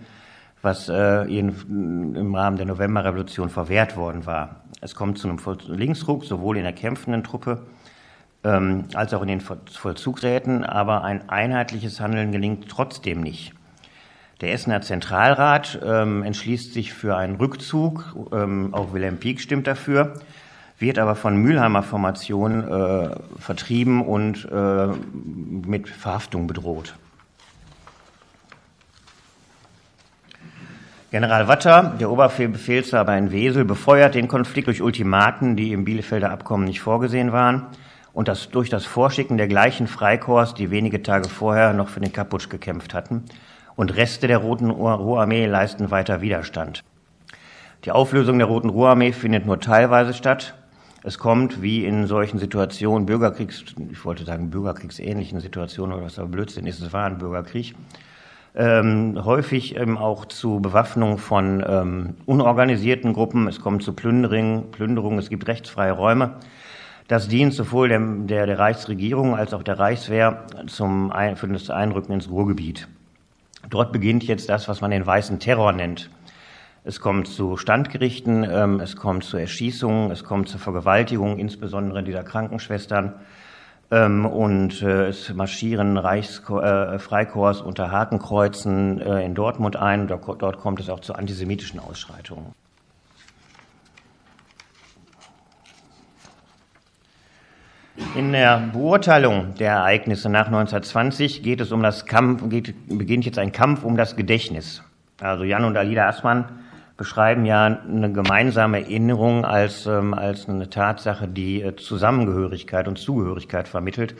was 0.64 0.88
äh, 0.88 1.24
ihnen 1.24 2.14
im 2.16 2.34
Rahmen 2.34 2.56
der 2.56 2.66
Novemberrevolution 2.66 3.48
verwehrt 3.48 3.96
worden 3.96 4.26
war. 4.26 4.64
Es 4.80 4.94
kommt 4.94 5.18
zu 5.18 5.28
einem 5.28 5.38
Linksruck, 5.66 6.24
sowohl 6.24 6.56
in 6.56 6.64
der 6.64 6.72
kämpfenden 6.72 7.22
Truppe 7.22 7.62
ähm, 8.42 8.84
als 8.94 9.14
auch 9.14 9.22
in 9.22 9.28
den 9.28 9.40
Vollzugsräten, 9.40 10.64
aber 10.64 11.04
ein 11.04 11.28
einheitliches 11.28 12.00
Handeln 12.00 12.32
gelingt 12.32 12.68
trotzdem 12.68 13.20
nicht. 13.20 13.52
Der 14.40 14.52
Essener 14.52 14.82
Zentralrat 14.82 15.80
ähm, 15.84 16.22
entschließt 16.22 16.74
sich 16.74 16.92
für 16.92 17.16
einen 17.16 17.36
Rückzug, 17.36 18.16
ähm, 18.32 18.74
auch 18.74 18.92
Wilhelm 18.92 19.18
Pieck 19.18 19.40
stimmt 19.40 19.66
dafür 19.66 20.14
wird 20.78 20.98
aber 20.98 21.14
von 21.14 21.36
Mülheimer 21.36 21.82
Formation 21.82 22.68
äh, 22.68 23.10
vertrieben 23.38 24.04
und 24.04 24.48
äh, 24.50 24.88
mit 25.66 25.88
Verhaftung 25.88 26.46
bedroht. 26.46 26.94
General 31.14 31.46
Watter, 31.46 31.94
der 32.00 32.10
Oberbefehlshaber 32.10 33.16
in 33.16 33.30
Wesel, 33.30 33.64
befeuert 33.64 34.16
den 34.16 34.26
Konflikt 34.26 34.66
durch 34.66 34.82
Ultimaten, 34.82 35.54
die 35.54 35.70
im 35.70 35.84
Bielefelder 35.84 36.32
Abkommen 36.32 36.64
nicht 36.64 36.80
vorgesehen 36.80 37.30
waren, 37.30 37.66
und 38.12 38.26
das 38.26 38.48
durch 38.50 38.68
das 38.68 38.84
Vorschicken 38.84 39.36
der 39.36 39.46
gleichen 39.46 39.86
Freikorps, 39.86 40.54
die 40.54 40.72
wenige 40.72 41.04
Tage 41.04 41.28
vorher 41.28 41.72
noch 41.72 41.88
für 41.88 42.00
den 42.00 42.12
Kaputsch 42.12 42.48
gekämpft 42.48 42.94
hatten, 42.94 43.22
und 43.76 43.94
Reste 43.94 44.26
der 44.26 44.38
Roten 44.38 44.70
Ruhrarmee 44.70 45.46
leisten 45.46 45.92
weiter 45.92 46.20
Widerstand. 46.20 46.82
Die 47.84 47.92
Auflösung 47.92 48.38
der 48.38 48.48
Roten 48.48 48.70
Ruhrarmee 48.70 49.12
findet 49.12 49.46
nur 49.46 49.60
teilweise 49.60 50.14
statt. 50.14 50.54
Es 51.04 51.18
kommt 51.20 51.62
wie 51.62 51.84
in 51.84 52.08
solchen 52.08 52.40
Situationen, 52.40 53.06
Bürgerkriegs, 53.06 53.64
ich 53.88 54.04
wollte 54.04 54.24
sagen 54.24 54.50
bürgerkriegsähnlichen 54.50 55.38
Situationen, 55.38 55.94
oder 55.94 56.06
was 56.06 56.18
aber 56.18 56.30
Blödsinn 56.30 56.66
ist, 56.66 56.82
es 56.82 56.92
war 56.92 57.06
ein 57.06 57.18
Bürgerkrieg, 57.18 57.76
ähm, 58.54 59.20
häufig 59.24 59.76
ähm, 59.76 59.98
auch 59.98 60.26
zu 60.26 60.60
Bewaffnung 60.60 61.18
von 61.18 61.64
ähm, 61.66 62.14
unorganisierten 62.26 63.12
Gruppen. 63.12 63.48
Es 63.48 63.60
kommt 63.60 63.82
zu 63.82 63.92
Plünderungen, 63.92 64.70
Plünderungen, 64.70 65.18
es 65.18 65.28
gibt 65.28 65.48
rechtsfreie 65.48 65.92
Räume. 65.92 66.36
Das 67.08 67.28
dient 67.28 67.52
sowohl 67.52 67.88
der, 67.88 68.00
der, 68.00 68.46
der 68.46 68.58
Reichsregierung 68.58 69.34
als 69.34 69.52
auch 69.52 69.62
der 69.62 69.78
Reichswehr 69.78 70.46
zum 70.68 71.10
Ein, 71.10 71.36
für 71.36 71.48
das 71.48 71.68
Einrücken 71.68 72.12
ins 72.12 72.30
Ruhrgebiet. 72.30 72.88
Dort 73.68 73.92
beginnt 73.92 74.24
jetzt 74.24 74.48
das, 74.48 74.68
was 74.68 74.80
man 74.80 74.90
den 74.90 75.04
weißen 75.04 75.38
Terror 75.38 75.72
nennt. 75.72 76.10
Es 76.84 77.00
kommt 77.00 77.28
zu 77.28 77.56
Standgerichten, 77.56 78.46
ähm, 78.48 78.80
es 78.80 78.96
kommt 78.96 79.24
zu 79.24 79.36
Erschießungen, 79.36 80.10
es 80.10 80.22
kommt 80.22 80.48
zur 80.48 80.60
Vergewaltigung, 80.60 81.38
insbesondere 81.38 82.02
dieser 82.02 82.22
Krankenschwestern. 82.22 83.14
Ähm, 83.90 84.26
und 84.26 84.82
äh, 84.82 85.08
es 85.08 85.32
marschieren 85.34 85.98
Reichsfreikorps 85.98 86.94
äh, 86.94 86.98
Freikorps 86.98 87.60
unter 87.60 87.90
Hakenkreuzen 87.90 89.00
äh, 89.00 89.24
in 89.24 89.34
Dortmund 89.34 89.76
ein. 89.76 90.06
Dort, 90.06 90.42
dort 90.42 90.58
kommt 90.58 90.80
es 90.80 90.88
auch 90.88 91.00
zu 91.00 91.14
antisemitischen 91.14 91.80
Ausschreitungen. 91.80 92.54
In 98.16 98.32
der 98.32 98.58
Beurteilung 98.72 99.54
der 99.54 99.72
Ereignisse 99.72 100.28
nach 100.28 100.46
1920 100.46 101.42
geht 101.42 101.60
es 101.60 101.70
um 101.70 101.82
das 101.82 102.06
Kampf, 102.06 102.48
geht, 102.48 102.74
beginnt 102.88 103.24
jetzt 103.24 103.38
ein 103.38 103.52
Kampf 103.52 103.84
um 103.84 103.96
das 103.96 104.16
Gedächtnis. 104.16 104.82
Also 105.20 105.44
Jan 105.44 105.64
und 105.64 105.76
Alida 105.76 106.08
Assmann 106.08 106.46
beschreiben 106.96 107.44
ja 107.44 107.66
eine 107.66 108.12
gemeinsame 108.12 108.82
Erinnerung 108.82 109.44
als, 109.44 109.86
ähm, 109.86 110.14
als 110.14 110.48
eine 110.48 110.70
Tatsache, 110.70 111.26
die 111.26 111.62
äh, 111.62 111.76
Zusammengehörigkeit 111.76 112.86
und 112.86 112.98
Zugehörigkeit 112.98 113.66
vermittelt. 113.66 114.14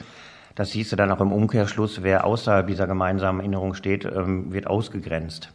Das 0.55 0.71
hieße 0.71 0.97
dann 0.97 1.11
auch 1.11 1.21
im 1.21 1.33
Umkehrschluss, 1.33 2.03
wer 2.03 2.25
außerhalb 2.25 2.67
dieser 2.67 2.87
gemeinsamen 2.87 3.41
Erinnerung 3.41 3.75
steht, 3.75 4.05
ähm, 4.05 4.53
wird 4.53 4.67
ausgegrenzt. 4.67 5.53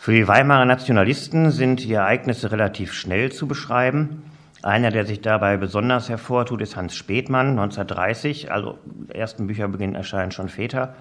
Für 0.00 0.12
die 0.12 0.28
Weimarer 0.28 0.64
Nationalisten 0.64 1.50
sind 1.50 1.84
die 1.84 1.92
Ereignisse 1.92 2.50
relativ 2.50 2.94
schnell 2.94 3.30
zu 3.30 3.46
beschreiben. 3.46 4.22
Einer, 4.62 4.90
der 4.90 5.04
sich 5.04 5.20
dabei 5.20 5.56
besonders 5.56 6.08
hervortut, 6.08 6.62
ist 6.62 6.76
Hans 6.76 6.94
Späthmann, 6.94 7.50
1930. 7.50 8.50
Also 8.50 8.78
ersten 9.08 9.46
Bücherbeginn 9.46 9.94
erscheinen 9.94 10.32
schon 10.32 10.48
Väter. 10.48 10.94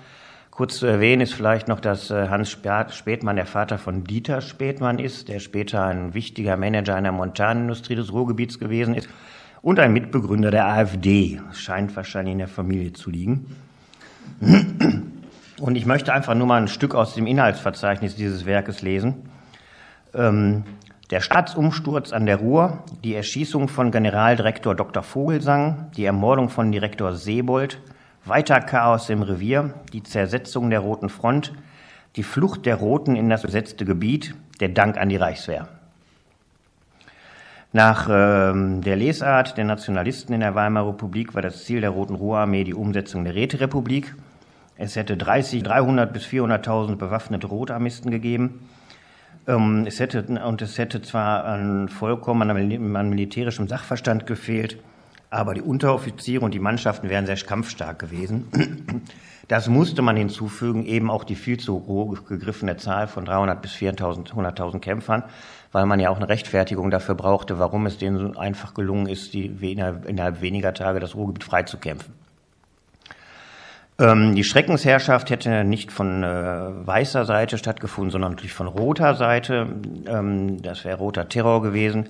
Kurz 0.58 0.80
zu 0.80 0.88
erwähnen 0.88 1.22
ist 1.22 1.36
vielleicht 1.36 1.68
noch, 1.68 1.80
dass 1.80 2.10
äh, 2.10 2.30
Hans 2.30 2.50
Spätmann 2.50 3.36
der 3.36 3.46
Vater 3.46 3.78
von 3.78 4.06
Dieter 4.06 4.42
Spätmann 4.42 4.98
ist, 4.98 5.28
der 5.28 5.38
später 5.40 5.86
ein 5.86 6.16
wichtiger 6.16 6.58
Manager 6.58 6.96
einer 6.96 7.12
Montanindustrie 7.12 7.94
des 7.94 8.12
Ruhrgebiets 8.12 8.58
gewesen 8.58 8.96
ist 8.96 9.08
und 9.62 9.80
ein 9.80 9.94
Mitbegründer 9.94 10.50
der 10.50 10.66
AfD. 10.66 11.40
Scheint 11.54 11.96
wahrscheinlich 11.96 12.32
in 12.32 12.40
der 12.40 12.48
Familie 12.48 12.92
zu 12.92 13.12
liegen. 13.12 13.56
Und 15.62 15.76
ich 15.76 15.86
möchte 15.86 16.12
einfach 16.12 16.34
nur 16.34 16.48
mal 16.48 16.60
ein 16.60 16.68
Stück 16.68 16.96
aus 16.96 17.14
dem 17.14 17.28
Inhaltsverzeichnis 17.28 18.16
dieses 18.16 18.48
Werkes 18.48 18.82
lesen. 18.82 19.30
Ähm, 20.16 20.64
der 21.12 21.22
Staatsumsturz 21.22 22.14
an 22.14 22.26
der 22.26 22.38
Ruhr, 22.38 22.84
die 23.04 23.14
Erschießung 23.14 23.68
von 23.68 23.92
Generaldirektor 23.92 24.74
Dr. 24.74 25.04
Vogelsang, 25.04 25.92
die 25.96 26.06
Ermordung 26.06 26.50
von 26.50 26.72
Direktor 26.72 27.14
Sebold, 27.14 27.80
weiter 28.28 28.60
Chaos 28.60 29.10
im 29.10 29.22
Revier, 29.22 29.74
die 29.94 30.04
Zersetzung 30.04 30.70
der 30.70 30.80
Roten 30.80 31.10
Front, 31.10 31.54
Die 32.16 32.24
Flucht 32.24 32.66
der 32.66 32.78
Roten 32.78 33.16
in 33.16 33.30
das 33.30 33.44
besetzte 33.44 33.86
Gebiet, 33.86 34.34
der 34.60 34.70
Dank 34.70 34.98
an 34.98 35.10
die 35.10 35.18
Reichswehr. 35.18 35.68
Nach 37.74 38.08
ähm, 38.10 38.82
der 38.82 38.96
Lesart 38.96 39.58
der 39.58 39.66
Nationalisten 39.66 40.34
in 40.34 40.40
der 40.40 40.56
Weimarer 40.56 40.90
Republik 40.90 41.36
war 41.36 41.42
das 41.42 41.66
Ziel 41.66 41.82
der 41.82 41.92
Roten 41.92 42.16
Ruhrarmee 42.16 42.64
die 42.64 42.74
Umsetzung 42.74 43.24
der 43.24 43.36
Räterepublik. 43.36 44.16
Es 44.78 44.96
hätte 44.96 45.18
30, 45.18 45.64
300 45.64 46.12
bis 46.12 46.26
400.000 46.26 46.96
bewaffnete 46.96 47.48
Rotarmisten 47.48 48.10
gegeben. 48.10 48.68
Ähm, 49.48 49.86
es 49.86 50.00
hätte, 50.00 50.24
und 50.24 50.62
es 50.62 50.78
hätte 50.78 51.02
zwar 51.02 51.46
an 51.46 51.90
vollkommen 51.90 52.50
an, 52.50 53.10
militärischem 53.10 53.68
Sachverstand 53.68 54.26
gefehlt, 54.26 54.80
aber 55.30 55.54
die 55.54 55.62
Unteroffiziere 55.62 56.44
und 56.44 56.54
die 56.54 56.60
Mannschaften 56.60 57.10
wären 57.10 57.26
sehr 57.26 57.36
kampfstark 57.38 58.00
gewesen. 58.00 58.48
Das 59.48 59.70
musste 59.70 60.02
man 60.02 60.18
hinzufügen, 60.18 60.86
eben 60.86 61.10
auch 61.10 61.24
die 61.24 61.36
viel 61.36 61.58
zu 61.58 61.86
hoch 61.88 62.26
gegriffene 62.26 62.76
Zahl 62.76 63.08
von 63.08 63.24
300 63.24 63.62
bis 63.62 63.72
400.000 63.76 64.34
100.000 64.34 64.80
Kämpfern, 64.80 65.24
weil 65.72 65.86
man 65.86 66.02
ja 66.02 66.10
auch 66.10 66.18
eine 66.18 66.28
Rechtfertigung 66.28 66.92
dafür 66.92 67.16
brauchte, 67.16 67.58
warum 67.58 67.86
es 67.86 67.98
denen 67.98 68.34
so 68.34 68.38
einfach 68.38 68.74
gelungen 68.74 69.08
ist, 69.08 69.34
die 69.34 69.46
innerhalb 69.46 70.42
weniger 70.42 70.74
Tage 70.74 71.00
das 71.00 71.16
Ruhrgebiet 71.16 71.46
freizukämpfen. 71.46 72.14
Ähm, 74.00 74.36
die 74.36 74.44
Schreckensherrschaft 74.44 75.30
hätte 75.30 75.64
nicht 75.64 75.92
von 75.92 76.24
äh, 76.24 76.28
weißer 76.86 77.26
Seite 77.26 77.58
stattgefunden, 77.58 78.12
sondern 78.12 78.32
natürlich 78.32 78.54
von 78.54 78.68
roter 78.68 79.16
Seite. 79.16 79.68
Ähm, 80.08 80.62
das 80.62 80.86
wäre 80.86 80.98
roter 80.98 81.30
Terror 81.30 81.62
gewesen. 81.62 82.10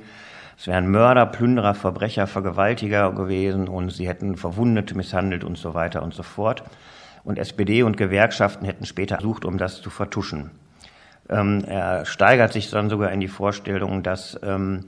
Es 0.58 0.66
wären 0.66 0.90
Mörder, 0.90 1.28
Plünderer, 1.28 1.76
Verbrecher, 1.76 2.26
Vergewaltiger 2.26 3.12
gewesen 3.12 3.68
und 3.68 3.92
sie 3.92 4.08
hätten 4.08 4.38
Verwundete 4.38 4.96
misshandelt 4.96 5.44
und 5.44 5.58
so 5.58 5.76
weiter 5.76 6.02
und 6.02 6.16
so 6.16 6.24
fort. 6.24 6.64
Und 7.24 7.38
SPD 7.38 7.84
und 7.84 7.96
Gewerkschaften 7.96 8.66
hätten 8.66 8.86
später 8.86 9.16
versucht, 9.18 9.46
um 9.46 9.58
das 9.58 9.82
zu 9.82 9.90
vertuschen. 9.90 10.50
Ähm, 11.30 11.64
er 11.68 12.06
steigert 12.06 12.54
sich 12.54 12.70
dann 12.72 12.90
sogar 12.90 13.12
in 13.12 13.20
die 13.20 13.28
Vorstellung, 13.28 14.02
dass 14.02 14.40
ähm, 14.42 14.86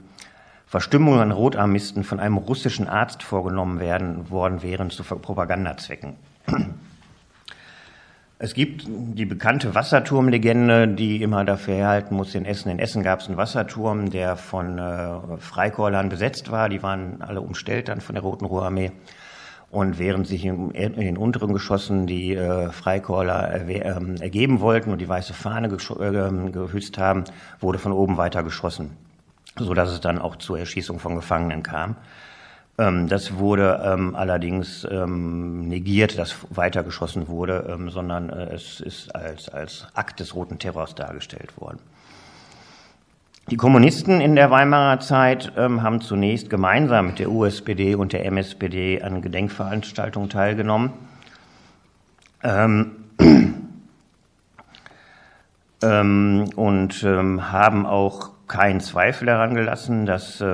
Verstimmungen 0.66 1.20
an 1.20 1.30
Rotarmisten 1.32 2.02
von 2.02 2.18
einem 2.18 2.36
russischen 2.36 2.88
Arzt 2.88 3.22
vorgenommen 3.22 3.78
werden 3.78 4.30
worden 4.30 4.62
wären 4.62 4.90
zu 4.90 5.04
Propagandazwecken. 5.04 6.16
Es 8.42 8.54
gibt 8.54 8.86
die 8.88 9.26
bekannte 9.26 9.74
Wasserturmlegende, 9.74 10.88
die 10.88 11.22
immer 11.22 11.44
dafür 11.44 11.74
herhalten 11.74 12.14
muss, 12.16 12.34
in 12.34 12.46
Essen. 12.46 12.70
In 12.70 12.78
Essen 12.78 13.02
gab 13.02 13.20
es 13.20 13.28
einen 13.28 13.36
Wasserturm, 13.36 14.08
der 14.08 14.34
von 14.36 14.78
äh, 14.78 15.36
Freikorlern 15.36 16.08
besetzt 16.08 16.50
war. 16.50 16.70
Die 16.70 16.82
waren 16.82 17.20
alle 17.20 17.42
umstellt 17.42 17.88
dann 17.88 18.00
von 18.00 18.14
der 18.14 18.22
Roten 18.22 18.46
Ruhrarmee. 18.46 18.92
Und 19.70 19.98
während 19.98 20.26
sich 20.26 20.46
in, 20.46 20.72
den 20.72 21.18
unteren 21.18 21.52
Geschossen 21.52 22.06
die 22.06 22.34
äh, 22.34 22.70
Freikorler 22.70 23.68
äh, 23.68 23.78
ergeben 23.78 24.60
wollten 24.60 24.90
und 24.90 25.02
die 25.02 25.08
weiße 25.08 25.34
Fahne 25.34 25.68
äh, 25.68 26.50
gehüsst 26.50 26.96
haben, 26.96 27.24
wurde 27.60 27.78
von 27.78 27.92
oben 27.92 28.16
weiter 28.16 28.42
geschossen, 28.42 28.96
so 29.56 29.74
dass 29.74 29.90
es 29.90 30.00
dann 30.00 30.18
auch 30.18 30.36
zur 30.36 30.58
Erschießung 30.58 30.98
von 30.98 31.14
Gefangenen 31.14 31.62
kam. 31.62 31.96
Ähm, 32.80 33.08
das 33.08 33.36
wurde 33.36 33.82
ähm, 33.84 34.16
allerdings 34.16 34.88
ähm, 34.90 35.68
negiert, 35.68 36.18
dass 36.18 36.34
weitergeschossen 36.48 37.28
wurde, 37.28 37.68
ähm, 37.70 37.90
sondern 37.90 38.30
äh, 38.30 38.54
es 38.54 38.80
ist 38.80 39.14
als, 39.14 39.50
als 39.50 39.86
Akt 39.92 40.18
des 40.18 40.34
Roten 40.34 40.58
Terrors 40.58 40.94
dargestellt 40.94 41.60
worden. 41.60 41.78
Die 43.50 43.58
Kommunisten 43.58 44.22
in 44.22 44.34
der 44.34 44.50
Weimarer 44.50 44.98
Zeit 45.00 45.52
ähm, 45.58 45.82
haben 45.82 46.00
zunächst 46.00 46.48
gemeinsam 46.48 47.08
mit 47.08 47.18
der 47.18 47.30
USPD 47.30 47.96
und 47.96 48.14
der 48.14 48.24
MSPD 48.24 49.02
an 49.02 49.20
Gedenkveranstaltungen 49.20 50.30
teilgenommen. 50.30 50.92
Ähm, 52.42 52.92
und 55.82 57.02
haben 57.02 57.86
auch 57.86 58.30
keinen 58.48 58.80
Zweifel 58.80 59.24
daran 59.24 59.54
gelassen, 59.54 60.04
dass 60.04 60.44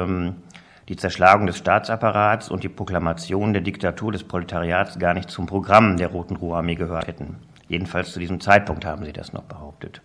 die 0.88 0.96
Zerschlagung 0.96 1.46
des 1.46 1.58
Staatsapparats 1.58 2.48
und 2.48 2.62
die 2.62 2.68
Proklamation 2.68 3.52
der 3.52 3.62
Diktatur 3.62 4.12
des 4.12 4.24
Proletariats 4.24 4.98
gar 4.98 5.14
nicht 5.14 5.30
zum 5.30 5.46
Programm 5.46 5.96
der 5.96 6.08
Roten 6.08 6.36
Ruhrarmee 6.36 6.76
gehört 6.76 7.08
hätten. 7.08 7.36
Jedenfalls 7.68 8.12
zu 8.12 8.20
diesem 8.20 8.40
Zeitpunkt 8.40 8.84
haben 8.84 9.04
sie 9.04 9.12
das 9.12 9.32
noch 9.32 9.42
behauptet. 9.42 10.00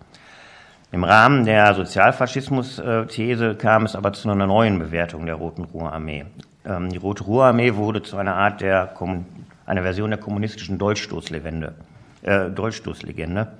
Im 0.91 1.03
Rahmen 1.03 1.45
der 1.45 1.73
Sozialfaschismus-These 1.75 3.55
kam 3.55 3.85
es 3.85 3.95
aber 3.95 4.11
zu 4.11 4.29
einer 4.29 4.47
neuen 4.47 4.79
Bewertung 4.79 5.25
der 5.25 5.35
Roten 5.35 5.63
Ruhrarmee. 5.63 6.25
Ähm, 6.65 6.89
die 6.89 6.97
Rote 6.97 7.23
Ruhrarmee 7.23 7.75
wurde 7.75 8.01
zu 8.01 8.17
einer 8.17 8.35
Art 8.35 8.61
der, 8.61 8.93
einer 9.65 9.83
Version 9.83 10.09
der 10.09 10.19
kommunistischen 10.19 10.79
Dolchstoßlegende. 10.79 11.75
Äh, 12.23 12.49
Dolchstoßlegende. 12.49 13.53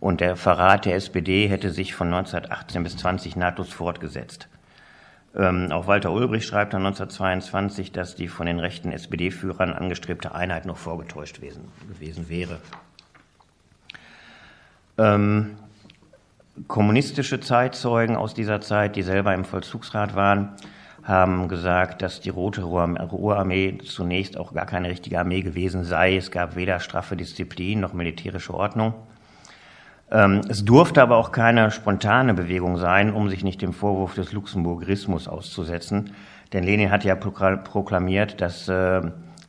Und 0.00 0.20
der 0.20 0.36
Verrat 0.36 0.84
der 0.84 0.96
SPD 0.96 1.48
hätte 1.48 1.70
sich 1.70 1.94
von 1.94 2.08
1918 2.08 2.82
bis 2.82 2.96
20 2.96 3.36
nahtlos 3.36 3.72
fortgesetzt. 3.72 4.48
Ähm, 5.36 5.70
auch 5.72 5.86
Walter 5.86 6.12
Ulbricht 6.12 6.46
schreibt 6.46 6.72
dann 6.74 6.86
1922, 6.86 7.92
dass 7.92 8.16
die 8.16 8.28
von 8.28 8.46
den 8.46 8.60
rechten 8.60 8.92
SPD-Führern 8.92 9.72
angestrebte 9.72 10.34
Einheit 10.34 10.66
noch 10.66 10.78
vorgetäuscht 10.78 11.36
gewesen, 11.36 11.64
gewesen 11.88 12.28
wäre. 12.28 12.58
Ähm, 14.96 15.56
Kommunistische 16.66 17.38
Zeitzeugen 17.38 18.16
aus 18.16 18.34
dieser 18.34 18.60
Zeit, 18.60 18.96
die 18.96 19.02
selber 19.02 19.32
im 19.32 19.44
Vollzugsrat 19.44 20.16
waren, 20.16 20.56
haben 21.04 21.48
gesagt, 21.48 22.02
dass 22.02 22.20
die 22.20 22.30
Rote 22.30 22.62
Ruhrarmee 22.62 23.78
zunächst 23.84 24.36
auch 24.36 24.52
gar 24.52 24.66
keine 24.66 24.88
richtige 24.88 25.20
Armee 25.20 25.42
gewesen 25.42 25.84
sei. 25.84 26.16
Es 26.16 26.30
gab 26.30 26.56
weder 26.56 26.80
straffe 26.80 27.16
Disziplin 27.16 27.80
noch 27.80 27.92
militärische 27.92 28.52
Ordnung. 28.54 28.94
Ähm, 30.10 30.40
es 30.48 30.64
durfte 30.64 31.02
aber 31.02 31.16
auch 31.16 31.32
keine 31.32 31.70
spontane 31.70 32.34
Bewegung 32.34 32.78
sein, 32.78 33.12
um 33.12 33.28
sich 33.28 33.44
nicht 33.44 33.60
dem 33.60 33.72
Vorwurf 33.72 34.14
des 34.14 34.32
Luxemburgismus 34.32 35.28
auszusetzen. 35.28 36.14
Denn 36.52 36.64
Lenin 36.64 36.90
hat 36.90 37.04
ja 37.04 37.14
proklamiert, 37.14 38.40
dass 38.40 38.68
äh, 38.68 39.02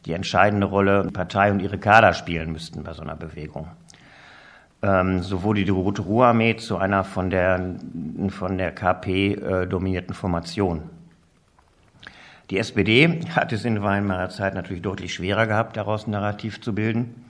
die 0.05 0.13
entscheidende 0.13 0.67
Rolle 0.67 1.09
Partei 1.13 1.51
und 1.51 1.61
ihre 1.61 1.77
Kader 1.77 2.13
spielen 2.13 2.51
müssten 2.51 2.83
bei 2.83 2.93
so 2.93 3.01
einer 3.01 3.15
Bewegung. 3.15 3.67
Ähm, 4.81 5.21
so 5.21 5.43
wurde 5.43 5.63
die 5.63 5.71
Rote 5.71 6.01
Ruhrarmee 6.01 6.57
zu 6.57 6.77
einer 6.77 7.03
von 7.03 7.29
der, 7.29 7.75
von 8.29 8.57
der 8.57 8.71
KP 8.71 9.33
äh, 9.33 9.65
dominierten 9.65 10.13
Formation. 10.13 10.83
Die 12.49 12.57
SPD 12.57 13.21
hat 13.35 13.53
es 13.53 13.63
in 13.63 13.81
Weimarer 13.83 14.29
Zeit 14.29 14.55
natürlich 14.55 14.81
deutlich 14.81 15.13
schwerer 15.13 15.47
gehabt, 15.47 15.77
daraus 15.77 16.07
ein 16.07 16.11
Narrativ 16.11 16.61
zu 16.61 16.73
bilden. 16.73 17.25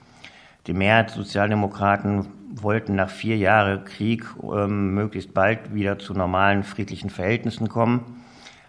Die 0.66 0.72
Mehrheit 0.72 1.10
Sozialdemokraten 1.10 2.26
wollten 2.50 2.94
nach 2.94 3.10
vier 3.10 3.36
Jahren 3.36 3.84
Krieg 3.84 4.26
ähm, 4.42 4.94
möglichst 4.94 5.32
bald 5.34 5.72
wieder 5.72 5.98
zu 5.98 6.14
normalen 6.14 6.64
friedlichen 6.64 7.10
Verhältnissen 7.10 7.68
kommen. 7.68 8.22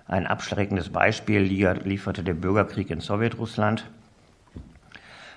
Ein 0.07 0.27
abschreckendes 0.27 0.89
Beispiel 0.89 1.39
lieferte 1.39 2.23
der 2.23 2.33
Bürgerkrieg 2.33 2.89
in 2.89 2.99
Sowjetrussland. 2.99 3.89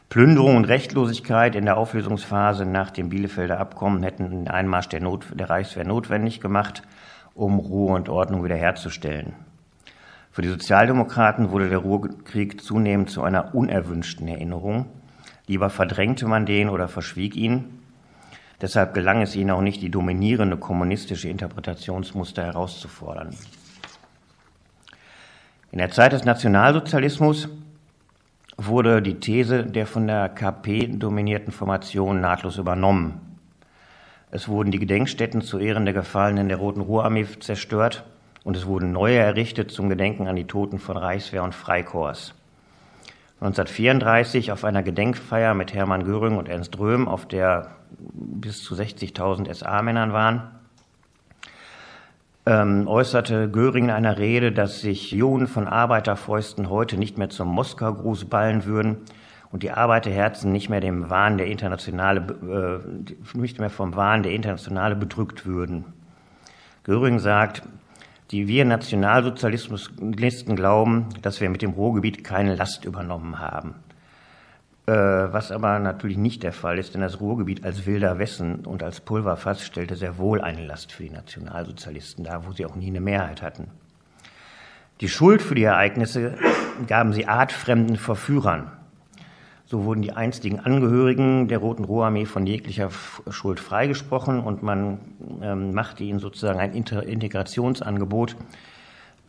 Plünderung 0.09 0.57
und 0.57 0.67
Rechtlosigkeit 0.67 1.57
in 1.57 1.65
der 1.65 1.77
Auflösungsphase 1.77 2.67
nach 2.67 2.91
dem 2.91 3.09
Bielefelder 3.09 3.59
Abkommen 3.59 4.03
hätten 4.03 4.31
den 4.31 4.49
Einmarsch 4.49 4.89
der, 4.89 5.01
Not, 5.01 5.27
der 5.35 5.51
Reichswehr 5.51 5.85
notwendig 5.85 6.41
gemacht, 6.41 6.83
um 7.35 7.59
Ruhe 7.59 7.95
und 7.95 8.09
Ordnung 8.09 8.45
wiederherzustellen. 8.45 9.35
Für 10.31 10.43
die 10.43 10.49
Sozialdemokraten 10.49 11.51
wurde 11.51 11.69
der 11.69 11.79
Ruhrkrieg 11.79 12.61
zunehmend 12.61 13.11
zu 13.11 13.23
einer 13.23 13.55
unerwünschten 13.55 14.27
Erinnerung. 14.29 14.87
Lieber 15.47 15.71
verdrängte 15.71 16.27
man 16.27 16.47
den 16.47 16.69
oder 16.69 16.89
verschwieg 16.89 17.37
ihn. 17.37 17.84
Deshalb 18.65 18.95
gelang 18.95 19.21
es 19.21 19.37
ihnen 19.37 19.51
auch 19.51 19.61
nicht, 19.61 19.83
die 19.83 19.91
dominierende 19.91 20.57
kommunistische 20.57 21.29
Interpretationsmuster 21.29 22.45
herauszufordern. 22.45 23.37
In 25.71 25.81
der 25.81 25.91
Zeit 25.91 26.15
des 26.15 26.25
Nationalsozialismus 26.25 27.51
wurde 28.57 29.03
die 29.03 29.21
These 29.21 29.65
der 29.65 29.87
von 29.87 30.07
der 30.07 30.31
KP 30.31 30.87
dominierten 30.97 31.53
Formation 31.53 32.23
nahtlos 32.23 32.57
übernommen. 32.57 33.37
Es 34.31 34.49
wurden 34.49 34.71
die 34.71 34.79
Gedenkstätten 34.79 35.43
zu 35.43 35.59
Ehren 35.59 35.85
der 35.85 35.93
Gefallenen 35.93 36.49
der 36.49 36.57
Roten 36.57 36.81
Ruhrarmee 36.81 37.27
zerstört 37.41 38.05
und 38.45 38.57
es 38.57 38.65
wurden 38.65 38.93
neue 38.93 39.19
errichtet 39.19 39.73
zum 39.73 39.91
Gedenken 39.91 40.27
an 40.27 40.37
die 40.37 40.47
Toten 40.47 40.79
von 40.79 40.97
Reichswehr 40.97 41.43
und 41.43 41.55
Freikorps. 41.55 42.33
1934 43.41 44.53
auf 44.53 44.65
einer 44.65 44.83
Gedenkfeier 44.83 45.53
mit 45.53 45.75
Hermann 45.75 46.05
Göring 46.05 46.39
und 46.39 46.49
Ernst 46.49 46.79
Röhm, 46.79 47.09
auf 47.09 47.29
der 47.29 47.69
bis 47.99 48.63
zu 48.63 48.75
60.000 48.75 49.53
SA-Männern 49.53 50.13
waren, 50.13 50.43
ähm, 52.47 52.87
äußerte 52.87 53.49
Göring 53.51 53.85
in 53.85 53.91
einer 53.91 54.19
Rede, 54.19 54.53
dass 54.53 54.81
sich 54.81 55.13
Ionen 55.15 55.47
von 55.47 55.67
Arbeiterfäusten 55.67 56.69
heute 56.69 56.99
nicht 56.99 57.17
mehr 57.17 57.31
zum 57.31 57.49
Moskau-Gruß 57.49 58.27
ballen 58.27 58.67
würden 58.67 58.99
und 59.51 59.63
die 59.63 59.71
Arbeiterherzen 59.71 60.53
nicht 60.53 60.69
mehr 60.69 60.81
dem 60.81 61.09
Wahn 61.09 61.39
der 61.39 61.47
Internationale, 61.47 62.83
äh, 62.83 63.39
nicht 63.39 63.61
mehr 63.61 63.71
vom 63.71 63.97
Wahn 63.97 64.23
der 64.23 64.33
Internationale 64.33 64.97
bedrückt 64.97 65.47
würden. 65.47 65.87
Göring 66.83 67.19
sagt, 67.19 67.63
die 68.31 68.49
wir 68.49 68.65
Nationalsozialisten 68.65 70.57
glauben, 70.57 71.09
dass 71.23 71.41
wir 71.41 71.49
mit 71.49 71.63
dem 71.63 71.71
Ruhrgebiet 71.71 72.25
keine 72.25 72.57
Last 72.57 72.85
übernommen 72.85 73.39
haben. 73.39 73.75
Äh, 74.87 74.93
was 74.93 75.51
aber 75.51 75.79
natürlich 75.79 76.19
nicht 76.19 76.43
der 76.43 76.53
Fall 76.53 76.79
ist, 76.79 76.95
denn 76.95 77.01
das 77.01 77.21
Ruhrgebiet 77.21 77.65
als 77.65 77.87
wilder 77.87 78.19
Westen 78.19 78.67
und 78.67 78.83
als 78.83 79.01
Pulverfass 79.01 79.65
stellte 79.65 79.97
sehr 79.97 80.19
wohl 80.19 80.43
eine 80.43 80.67
Last 80.67 80.93
für 80.93 81.05
die 81.05 81.11
Nationalsozialisten 81.11 82.25
dar, 82.25 82.47
wo 82.47 82.53
sie 82.53 82.67
auch 82.67 82.77
nie 82.77 82.89
eine 82.89 83.01
Mehrheit 83.01 83.41
hatten. 83.41 83.69
Die 85.01 85.09
Schuld 85.09 85.43
für 85.43 85.55
die 85.55 85.65
Ereignisse 85.65 86.35
gaben 86.87 87.13
sie 87.13 87.27
artfremden 87.27 87.97
Verführern. 87.97 88.71
So 89.67 89.85
wurden 89.85 90.03
die 90.03 90.13
einstigen 90.13 90.61
Angehörigen 90.61 91.49
der 91.49 91.59
Roten 91.59 91.85
Roharmee 91.85 92.27
von 92.27 92.47
jeglicher 92.47 92.91
Schuld 93.31 93.61
freigesprochen 93.61 94.41
und 94.41 94.63
man 94.63 94.99
ähm, 95.43 95.73
machte 95.73 96.05
ihnen 96.05 96.19
sozusagen 96.19 96.61
ein 96.61 96.75
Integrationsangebot 96.75 98.37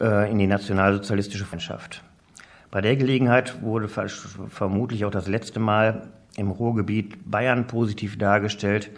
äh, 0.02 0.30
in 0.30 0.38
die 0.38 0.48
nationalsozialistische 0.48 1.46
Freundschaft. 1.46 2.04
Bei 2.72 2.82
der 2.82 2.96
Gelegenheit 2.96 3.62
wurde 3.62 3.88
vermutlich 3.88 5.06
auch 5.06 5.12
das 5.12 5.28
letzte 5.28 5.60
Mal 5.60 6.10
im 6.36 6.52
Ruhrgebiet 6.52 7.30
Bayern 7.30 7.68
positiv 7.68 8.18
dargestellt, 8.18 8.92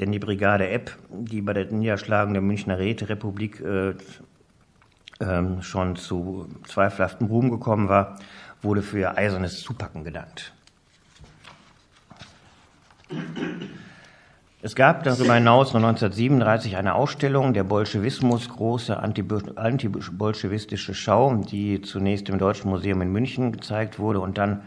denn 0.00 0.10
die 0.10 0.18
Brigade 0.18 0.68
Epp, 0.68 0.96
die 1.10 1.40
bei 1.40 1.52
der 1.52 1.66
Niederschlagung 1.66 2.34
der 2.34 2.42
Münchner 2.42 2.78
Räterepublik 2.78 3.60
äh, 3.60 3.90
äh, 5.20 5.62
schon 5.62 5.96
zu 5.96 6.48
zweifelhaftem 6.66 7.28
Ruhm 7.28 7.50
gekommen 7.50 7.88
war, 7.88 8.18
wurde 8.62 8.82
für 8.82 8.98
ihr 8.98 9.16
eisernes 9.16 9.60
Zupacken 9.60 10.02
gedankt. 10.04 10.52
Es 14.64 14.74
gab 14.74 15.02
darüber 15.02 15.34
hinaus 15.34 15.74
1937 15.74 16.78
eine 16.78 16.94
Ausstellung, 16.94 17.52
der 17.52 17.64
Bolschewismus, 17.64 18.48
große 18.48 18.96
antibolschewistische 18.98 20.94
Schau, 20.94 21.34
die 21.34 21.82
zunächst 21.82 22.30
im 22.30 22.38
Deutschen 22.38 22.70
Museum 22.70 23.02
in 23.02 23.12
München 23.12 23.52
gezeigt 23.52 23.98
wurde 23.98 24.20
und 24.20 24.38
dann 24.38 24.62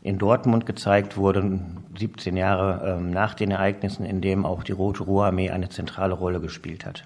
in 0.00 0.16
Dortmund 0.16 0.64
gezeigt 0.64 1.18
wurde, 1.18 1.60
17 1.98 2.34
Jahre 2.34 2.96
ähm, 2.96 3.10
nach 3.10 3.34
den 3.34 3.50
Ereignissen, 3.50 4.06
in 4.06 4.22
dem 4.22 4.46
auch 4.46 4.62
die 4.62 4.72
Rote 4.72 5.02
Ruhrarmee 5.02 5.50
eine 5.50 5.68
zentrale 5.68 6.14
Rolle 6.14 6.40
gespielt 6.40 6.86
hat. 6.86 7.04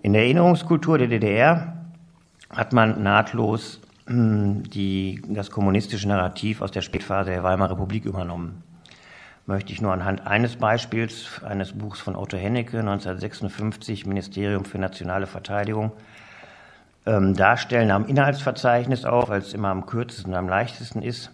In 0.00 0.14
der 0.14 0.22
Erinnerungskultur 0.22 0.96
der 0.96 1.08
DDR 1.08 1.74
hat 2.48 2.72
man 2.72 3.02
nahtlos 3.02 3.82
hm, 4.06 4.62
die, 4.62 5.20
das 5.28 5.50
kommunistische 5.50 6.08
Narrativ 6.08 6.62
aus 6.62 6.70
der 6.70 6.80
Spätphase 6.80 7.28
der 7.28 7.42
Weimarer 7.42 7.72
Republik 7.72 8.06
übernommen 8.06 8.62
möchte 9.48 9.72
ich 9.72 9.80
nur 9.80 9.94
anhand 9.94 10.26
eines 10.26 10.56
Beispiels 10.56 11.42
eines 11.42 11.72
Buchs 11.72 12.00
von 12.00 12.16
Otto 12.16 12.36
Hennecke 12.36 12.80
1956 12.80 14.04
Ministerium 14.04 14.66
für 14.66 14.78
nationale 14.78 15.26
Verteidigung 15.26 15.92
ähm, 17.06 17.34
darstellen 17.34 17.90
am 17.90 18.04
Inhaltsverzeichnis 18.04 19.06
auf, 19.06 19.30
weil 19.30 19.40
es 19.40 19.54
immer 19.54 19.68
am 19.68 19.86
kürzesten 19.86 20.34
und 20.34 20.38
am 20.38 20.50
leichtesten 20.50 21.00
ist. 21.00 21.30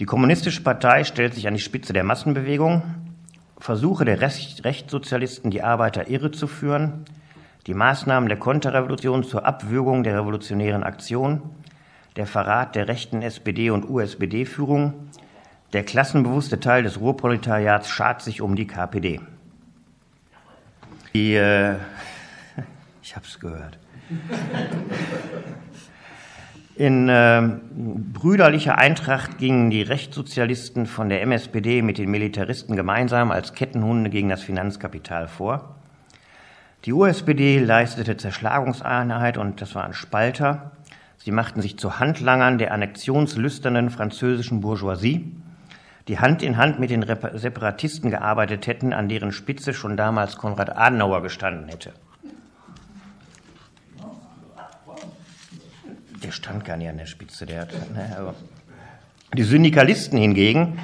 Die 0.00 0.04
Kommunistische 0.04 0.62
Partei 0.62 1.02
stellt 1.04 1.32
sich 1.32 1.48
an 1.48 1.54
die 1.54 1.60
Spitze 1.60 1.94
der 1.94 2.04
Massenbewegung, 2.04 2.82
Versuche 3.56 4.04
der 4.04 4.20
Recht 4.20 4.66
Rechtssozialisten, 4.66 5.50
die 5.50 5.62
Arbeiter 5.62 6.10
irre 6.10 6.30
zu 6.30 6.46
führen, 6.46 7.06
die 7.66 7.74
Maßnahmen 7.74 8.28
der 8.28 8.38
Konterrevolution 8.38 9.24
zur 9.24 9.46
Abwürgung 9.46 10.04
der 10.04 10.20
revolutionären 10.20 10.82
Aktion, 10.82 11.40
der 12.16 12.26
Verrat 12.26 12.74
der 12.74 12.86
rechten 12.86 13.22
SPD 13.22 13.70
und 13.70 13.88
USPD-Führung, 13.88 15.08
der 15.72 15.84
klassenbewusste 15.84 16.60
Teil 16.60 16.82
des 16.82 17.00
Ruhrproletariats 17.00 17.88
schart 17.88 18.22
sich 18.22 18.40
um 18.40 18.56
die 18.56 18.66
KPD. 18.66 19.20
Die, 21.14 21.34
äh, 21.34 21.74
ich 23.02 23.16
habe 23.16 23.26
es 23.26 23.38
gehört. 23.38 23.78
In 26.74 27.08
äh, 27.08 27.42
brüderlicher 27.72 28.78
Eintracht 28.78 29.38
gingen 29.38 29.70
die 29.70 29.82
Rechtssozialisten 29.82 30.86
von 30.86 31.08
der 31.08 31.22
MSPD 31.22 31.82
mit 31.82 31.98
den 31.98 32.10
Militaristen 32.10 32.76
gemeinsam 32.76 33.30
als 33.30 33.52
Kettenhunde 33.52 34.10
gegen 34.10 34.28
das 34.28 34.42
Finanzkapital 34.42 35.28
vor. 35.28 35.74
Die 36.84 36.92
USPD 36.92 37.58
leistete 37.58 38.16
Zerschlagungseinheit 38.16 39.36
und 39.36 39.60
das 39.60 39.74
war 39.74 39.84
ein 39.84 39.92
Spalter. 39.92 40.70
Sie 41.16 41.32
machten 41.32 41.60
sich 41.60 41.76
zu 41.78 41.98
Handlangern 41.98 42.58
der 42.58 42.72
annexionslüsternen 42.72 43.90
französischen 43.90 44.60
Bourgeoisie 44.60 45.32
die 46.08 46.18
Hand 46.18 46.42
in 46.42 46.56
Hand 46.56 46.80
mit 46.80 46.90
den 46.90 47.04
Separatisten 47.34 48.10
gearbeitet 48.10 48.66
hätten, 48.66 48.92
an 48.92 49.08
deren 49.08 49.30
Spitze 49.30 49.74
schon 49.74 49.96
damals 49.96 50.36
Konrad 50.36 50.76
Adenauer 50.76 51.22
gestanden 51.22 51.68
hätte. 51.68 51.92
Der 56.22 56.32
stand 56.32 56.64
gar 56.64 56.76
nicht 56.76 56.88
an 56.88 56.98
der 56.98 57.06
Spitze. 57.06 57.46
Der 57.46 57.60
hat, 57.60 57.72
ne, 57.94 58.34
die 59.34 59.42
Syndikalisten 59.42 60.18
hingegen 60.18 60.78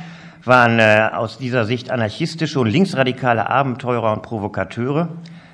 waren 0.45 0.79
äh, 0.79 1.09
aus 1.13 1.39
dieser 1.39 1.65
Sicht 1.65 1.91
anarchistische 1.91 2.61
und 2.61 2.69
linksradikale 2.69 3.49
Abenteurer 3.49 4.13
und 4.13 4.23
Provokateure, 4.23 5.09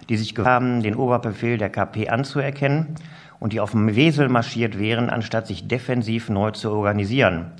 die 0.09 0.17
sich 0.17 0.35
haben, 0.37 0.83
den 0.83 0.97
Oberbefehl 0.97 1.57
der 1.57 1.71
KP 1.71 2.09
anzuerkennen 2.09 2.97
und 3.39 3.53
die 3.53 3.61
auf 3.61 3.71
dem 3.71 3.95
Wesel 3.95 4.29
marschiert 4.29 4.79
wären, 4.79 5.09
anstatt 5.09 5.47
sich 5.47 5.69
defensiv 5.69 6.29
neu 6.29 6.51
zu 6.51 6.73
organisieren. 6.73 7.53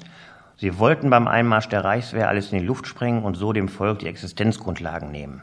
Sie 0.61 0.79
wollten 0.79 1.09
beim 1.09 1.27
Einmarsch 1.27 1.71
der 1.71 1.85
Reichswehr 1.85 2.29
alles 2.29 2.53
in 2.53 2.59
die 2.59 2.67
Luft 2.67 2.87
sprengen 2.87 3.23
und 3.23 3.35
so 3.35 3.55
dem 3.55 3.67
Volk 3.67 4.01
die 4.01 4.09
Existenzgrundlagen 4.09 5.11
nehmen. 5.11 5.41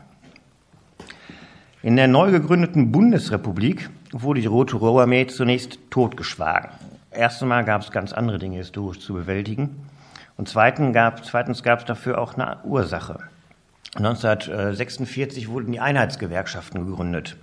In 1.82 1.96
der 1.96 2.08
neu 2.08 2.30
gegründeten 2.30 2.92
Bundesrepublik 2.92 3.90
wurde 4.12 4.42
die 4.42 4.48
Rote 4.48 4.76
Ruhrarmee 4.76 5.26
zunächst 5.26 5.80
totgeschlagen. 5.90 6.70
Erst 7.10 7.42
einmal 7.42 7.66
gab 7.66 7.82
es 7.82 7.92
ganz 7.92 8.14
andere 8.14 8.38
Dinge 8.38 8.58
historisch 8.58 9.00
zu 9.00 9.16
bewältigen. 9.16 9.88
Und 10.38 10.50
zweitens 10.50 10.94
gab, 10.94 11.26
zweitens 11.26 11.64
gab 11.64 11.80
es 11.80 11.86
dafür 11.86 12.22
auch 12.22 12.36
eine 12.36 12.60
Ursache. 12.64 13.18
1946 13.96 15.50
wurden 15.50 15.72
die 15.72 15.80
Einheitsgewerkschaften 15.80 16.86
gegründet. 16.86 17.38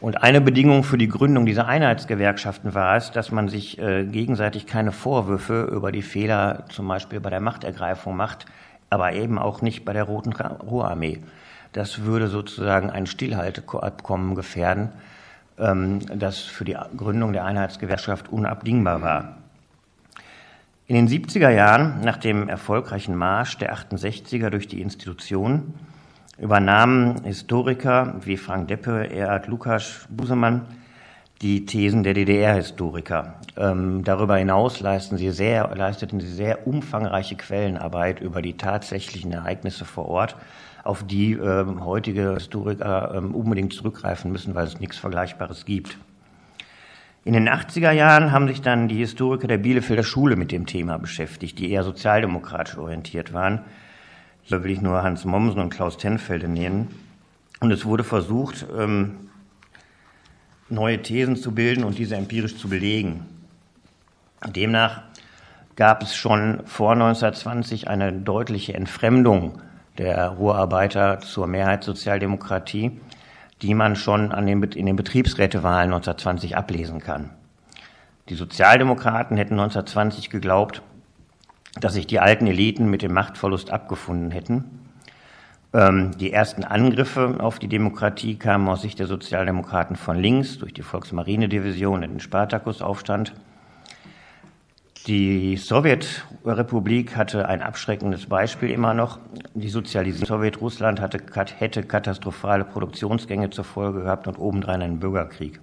Und 0.00 0.22
eine 0.22 0.40
Bedingung 0.40 0.84
für 0.84 0.96
die 0.96 1.08
Gründung 1.08 1.44
dieser 1.44 1.66
Einheitsgewerkschaften 1.66 2.72
war 2.74 2.96
es, 2.96 3.10
dass 3.10 3.32
man 3.32 3.48
sich 3.48 3.78
äh, 3.80 4.04
gegenseitig 4.04 4.66
keine 4.66 4.92
Vorwürfe 4.92 5.64
über 5.72 5.90
die 5.90 6.02
Fehler 6.02 6.64
zum 6.68 6.86
Beispiel 6.86 7.18
bei 7.18 7.30
der 7.30 7.40
Machtergreifung 7.40 8.16
macht, 8.16 8.46
aber 8.90 9.12
eben 9.12 9.38
auch 9.38 9.60
nicht 9.60 9.84
bei 9.84 9.92
der 9.92 10.04
Roten 10.04 10.32
Ruhrarmee. 10.32 11.18
Das 11.72 12.04
würde 12.04 12.28
sozusagen 12.28 12.90
ein 12.90 13.06
Stillhalteabkommen 13.06 14.36
gefährden, 14.36 14.90
ähm, 15.58 16.00
das 16.16 16.38
für 16.38 16.64
die 16.64 16.76
Gründung 16.96 17.32
der 17.32 17.44
Einheitsgewerkschaft 17.44 18.28
unabdingbar 18.28 19.02
war. 19.02 19.38
In 20.86 20.94
den 20.94 21.08
70er 21.08 21.50
Jahren, 21.50 22.00
nach 22.02 22.16
dem 22.16 22.48
erfolgreichen 22.48 23.16
Marsch 23.16 23.58
der 23.58 23.74
68er 23.74 24.48
durch 24.48 24.68
die 24.68 24.80
Institutionen, 24.80 25.74
übernahmen 26.38 27.24
Historiker 27.24 28.14
wie 28.24 28.36
Frank 28.36 28.68
Deppe, 28.68 29.10
Erhard 29.10 29.48
Lukas, 29.48 30.06
Busemann 30.08 30.66
die 31.42 31.66
Thesen 31.66 32.02
der 32.02 32.14
DDR-Historiker. 32.14 33.34
Ähm, 33.56 34.02
darüber 34.02 34.36
hinaus 34.36 34.80
leisten 34.80 35.18
sie 35.18 35.30
sehr, 35.30 35.72
leisteten 35.74 36.18
sie 36.20 36.28
sehr 36.28 36.66
umfangreiche 36.66 37.36
Quellenarbeit 37.36 38.20
über 38.20 38.42
die 38.42 38.56
tatsächlichen 38.56 39.32
Ereignisse 39.32 39.84
vor 39.84 40.08
Ort, 40.08 40.36
auf 40.82 41.04
die 41.04 41.32
ähm, 41.32 41.84
heutige 41.84 42.34
Historiker 42.34 43.14
ähm, 43.14 43.34
unbedingt 43.34 43.72
zurückgreifen 43.72 44.32
müssen, 44.32 44.54
weil 44.54 44.66
es 44.66 44.80
nichts 44.80 44.96
Vergleichbares 44.96 45.64
gibt. 45.64 45.98
In 47.24 47.34
den 47.34 47.48
80er 47.48 47.92
Jahren 47.92 48.32
haben 48.32 48.48
sich 48.48 48.62
dann 48.62 48.88
die 48.88 48.96
Historiker 48.96 49.46
der 49.46 49.58
Bielefelder 49.58 50.02
Schule 50.02 50.34
mit 50.34 50.50
dem 50.50 50.66
Thema 50.66 50.98
beschäftigt, 50.98 51.58
die 51.58 51.70
eher 51.70 51.84
sozialdemokratisch 51.84 52.78
orientiert 52.78 53.32
waren. 53.32 53.60
Da 54.48 54.64
will 54.64 54.70
ich 54.70 54.80
nur 54.80 55.02
Hans 55.02 55.24
Mommsen 55.24 55.60
und 55.60 55.70
Klaus 55.70 55.98
Tenfelde 55.98 56.48
nennen. 56.48 56.88
Und 57.60 57.70
es 57.70 57.84
wurde 57.84 58.04
versucht, 58.04 58.66
ähm, 58.76 59.28
neue 60.68 61.02
Thesen 61.02 61.36
zu 61.36 61.52
bilden 61.52 61.84
und 61.84 61.98
diese 61.98 62.16
empirisch 62.16 62.56
zu 62.56 62.68
belegen. 62.68 63.26
Demnach 64.46 65.02
gab 65.76 66.02
es 66.02 66.16
schon 66.16 66.62
vor 66.66 66.92
1920 66.92 67.88
eine 67.88 68.12
deutliche 68.12 68.74
Entfremdung 68.74 69.60
der 69.98 70.28
Ruhrarbeiter 70.28 71.20
zur 71.20 71.46
Mehrheitssozialdemokratie, 71.46 73.00
die 73.62 73.74
man 73.74 73.96
schon 73.96 74.32
an 74.32 74.46
den, 74.46 74.62
in 74.62 74.86
den 74.86 74.96
Betriebsrätewahlen 74.96 75.92
1920 75.92 76.56
ablesen 76.56 77.00
kann. 77.00 77.30
Die 78.28 78.34
Sozialdemokraten 78.34 79.36
hätten 79.36 79.54
1920 79.54 80.30
geglaubt, 80.30 80.82
dass 81.80 81.94
sich 81.94 82.06
die 82.06 82.20
alten 82.20 82.46
Eliten 82.46 82.90
mit 82.90 83.02
dem 83.02 83.12
Machtverlust 83.12 83.70
abgefunden 83.70 84.30
hätten. 84.30 84.64
Ähm, 85.74 86.12
die 86.18 86.32
ersten 86.32 86.64
Angriffe 86.64 87.36
auf 87.40 87.58
die 87.58 87.68
Demokratie 87.68 88.36
kamen 88.36 88.68
aus 88.68 88.82
Sicht 88.82 88.98
der 88.98 89.06
Sozialdemokraten 89.06 89.96
von 89.96 90.18
links 90.18 90.58
durch 90.58 90.72
die 90.72 90.82
Volksmarinedivision 90.82 92.02
und 92.02 92.10
den 92.10 92.20
Spartakusaufstand. 92.20 93.34
Die 95.06 95.56
Sowjetrepublik 95.56 97.16
hatte 97.16 97.48
ein 97.48 97.62
abschreckendes 97.62 98.26
Beispiel 98.26 98.70
immer 98.70 98.92
noch. 98.92 99.18
Die 99.54 99.68
Sozialisierung 99.68 100.26
Sowjetrussland 100.26 101.00
hatte, 101.00 101.18
hätte 101.58 101.82
katastrophale 101.82 102.64
Produktionsgänge 102.64 103.50
zur 103.50 103.64
Folge 103.64 104.02
gehabt 104.02 104.26
und 104.26 104.38
obendrein 104.38 104.82
einen 104.82 105.00
Bürgerkrieg. 105.00 105.60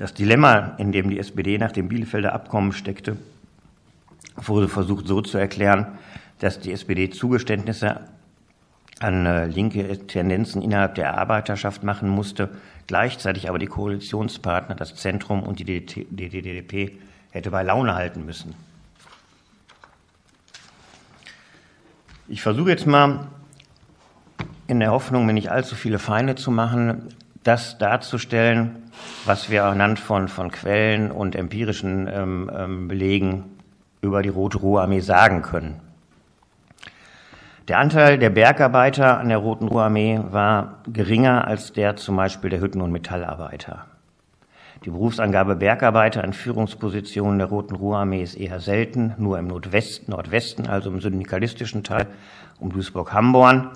Das 0.00 0.14
Dilemma, 0.14 0.76
in 0.78 0.92
dem 0.92 1.10
die 1.10 1.18
SPD 1.18 1.58
nach 1.58 1.72
dem 1.72 1.88
Bielefelder 1.88 2.32
Abkommen 2.32 2.72
steckte, 2.72 3.18
wurde 4.34 4.66
versucht 4.66 5.06
so 5.06 5.20
zu 5.20 5.36
erklären, 5.36 5.88
dass 6.38 6.58
die 6.58 6.72
SPD 6.72 7.10
Zugeständnisse 7.10 8.00
an 8.98 9.26
äh, 9.26 9.44
linke 9.44 10.06
Tendenzen 10.06 10.62
innerhalb 10.62 10.94
der 10.94 11.18
Arbeiterschaft 11.18 11.82
machen 11.82 12.08
musste, 12.08 12.48
gleichzeitig 12.86 13.50
aber 13.50 13.58
die 13.58 13.66
Koalitionspartner, 13.66 14.74
das 14.74 14.94
Zentrum 14.94 15.42
und 15.42 15.58
die 15.58 15.84
DDP 15.84 16.98
hätte 17.30 17.50
bei 17.50 17.62
Laune 17.62 17.94
halten 17.94 18.24
müssen. 18.24 18.54
Ich 22.26 22.40
versuche 22.40 22.70
jetzt 22.70 22.86
mal 22.86 23.26
in 24.66 24.80
der 24.80 24.92
Hoffnung, 24.92 25.26
mir 25.26 25.34
nicht 25.34 25.50
allzu 25.50 25.74
viele 25.74 25.98
Feinde 25.98 26.36
zu 26.36 26.50
machen, 26.50 27.14
das 27.42 27.76
darzustellen, 27.76 28.89
was 29.24 29.50
wir 29.50 29.64
anhand 29.64 30.00
von, 30.00 30.28
von 30.28 30.50
Quellen 30.50 31.10
und 31.10 31.36
empirischen 31.36 32.08
ähm, 32.12 32.50
ähm, 32.54 32.88
Belegen 32.88 33.44
über 34.02 34.22
die 34.22 34.28
Rote 34.28 34.58
Ruhrarmee 34.58 35.00
sagen 35.00 35.42
können. 35.42 35.80
Der 37.68 37.78
Anteil 37.78 38.18
der 38.18 38.30
Bergarbeiter 38.30 39.20
an 39.20 39.28
der 39.28 39.38
Roten 39.38 39.68
Ruhrarmee 39.68 40.20
war 40.30 40.78
geringer 40.92 41.46
als 41.46 41.72
der 41.72 41.96
zum 41.96 42.16
Beispiel 42.16 42.50
der 42.50 42.60
Hütten- 42.60 42.80
und 42.80 42.90
Metallarbeiter. 42.90 43.86
Die 44.84 44.90
Berufsangabe 44.90 45.56
Bergarbeiter 45.56 46.24
in 46.24 46.32
Führungspositionen 46.32 47.38
der 47.38 47.48
Roten 47.48 47.76
Ruhrarmee 47.76 48.22
ist 48.22 48.34
eher 48.34 48.60
selten, 48.60 49.14
nur 49.18 49.38
im 49.38 49.46
Nordwesten, 49.46 50.10
Nordwesten, 50.10 50.66
also 50.68 50.90
im 50.90 51.00
syndikalistischen 51.00 51.84
Teil 51.84 52.06
um 52.58 52.72
Duisburg-Hamborn. 52.72 53.70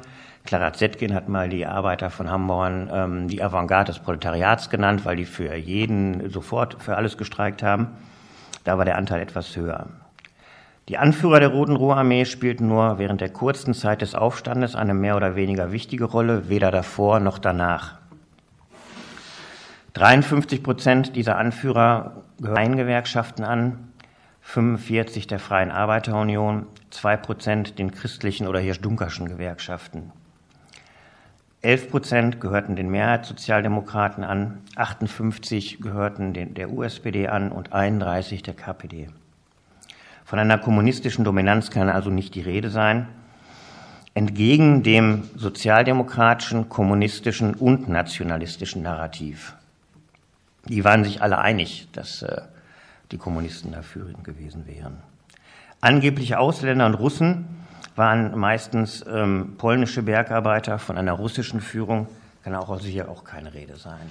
Clara 0.45 0.75
Zetkin 0.75 1.15
hat 1.15 1.29
mal 1.31 1.49
die 1.49 1.65
Arbeiter 1.65 2.11
von 2.11 2.31
Hamborn 2.31 2.91
ähm, 2.93 3.29
die 3.29 3.43
Avantgarde 3.43 3.93
des 3.93 4.03
Proletariats 4.03 4.69
genannt, 4.69 5.07
weil 5.07 5.17
die 5.17 5.25
für 5.25 5.55
jeden 5.55 6.29
sofort 6.29 6.83
für 6.83 6.97
alles 6.97 7.17
gestreikt 7.17 7.63
haben. 7.63 7.89
Da 8.63 8.77
war 8.77 8.85
der 8.85 8.99
Anteil 8.99 9.23
etwas 9.23 9.57
höher. 9.57 9.87
Die 10.89 10.99
Anführer 10.99 11.41
der 11.41 11.49
Roten 11.49 11.77
Ruhrarmee 11.77 12.27
spielten 12.27 12.69
nur 12.69 12.99
während 12.99 13.23
der 13.23 13.31
kurzen 13.31 13.73
Zeit 13.73 14.03
des 14.03 14.15
Aufstandes 14.15 14.77
eine 14.77 14.93
mehr 14.93 15.17
oder 15.17 15.35
weniger 15.35 15.73
wichtige 15.73 16.05
Rolle, 16.05 16.51
weder 16.51 16.71
davor 16.71 17.21
noch 17.21 17.39
danach. 17.39 17.95
53 19.95 20.63
Prozent 20.63 21.17
dieser 21.17 21.39
Anführer 21.39 22.23
gehören 22.39 22.77
Gewerkschaften 22.77 23.45
an, 23.45 23.93
45 24.43 25.27
der 25.27 25.39
Freien 25.39 25.71
Arbeiterunion, 25.71 26.67
2 26.91 27.17
Prozent 27.17 27.79
den 27.79 27.93
christlichen 27.93 28.47
oder 28.47 28.61
hirsch-dunkerschen 28.61 29.27
Gewerkschaften. 29.27 30.13
11 31.64 31.90
Prozent 31.90 32.40
gehörten 32.42 32.77
den 32.77 32.90
Mehrheitssozialdemokraten 32.90 34.22
an, 34.22 34.59
58 34.77 35.81
gehörten 35.81 36.35
den, 36.35 36.53
der 36.53 36.70
USPD 36.70 37.29
an 37.29 37.50
und 37.50 37.72
31 37.72 38.42
der 38.42 38.53
KPD. 38.53 39.09
Von 40.27 40.38
einer 40.38 40.59
kommunistischen 40.59 41.24
Dominanz 41.24 41.70
kann 41.70 41.88
also 41.88 42.11
nicht 42.11 42.35
die 42.35 42.42
Rede 42.42 42.68
sein. 42.68 43.09
Entgegen 44.12 44.83
dem 44.83 45.24
sozialdemokratischen, 45.37 46.68
kommunistischen 46.68 47.55
und 47.55 47.88
nationalistischen 47.88 48.83
Narrativ. 48.83 49.55
Die 50.66 50.85
waren 50.85 51.03
sich 51.03 51.22
alle 51.22 51.38
einig, 51.38 51.88
dass 51.92 52.22
äh, 52.22 52.42
die 53.11 53.18
Kommunisten 53.18 53.72
dafür 53.72 54.12
gewesen 54.22 54.66
wären. 54.66 54.98
Angebliche 55.81 56.38
Ausländer 56.38 56.85
und 56.85 56.94
Russen 56.94 57.63
waren 57.97 58.39
meistens 58.39 59.05
ähm, 59.09 59.55
polnische 59.59 60.03
Bergarbeiter 60.03 60.79
von 60.79 60.99
einer 60.99 61.13
russischen 61.13 61.61
Führung, 61.61 62.09
kann 62.43 62.55
auch 62.55 62.79
sicher 62.81 63.09
auch 63.09 63.25
keine 63.25 63.55
Rede 63.55 63.77
sein. 63.77 64.11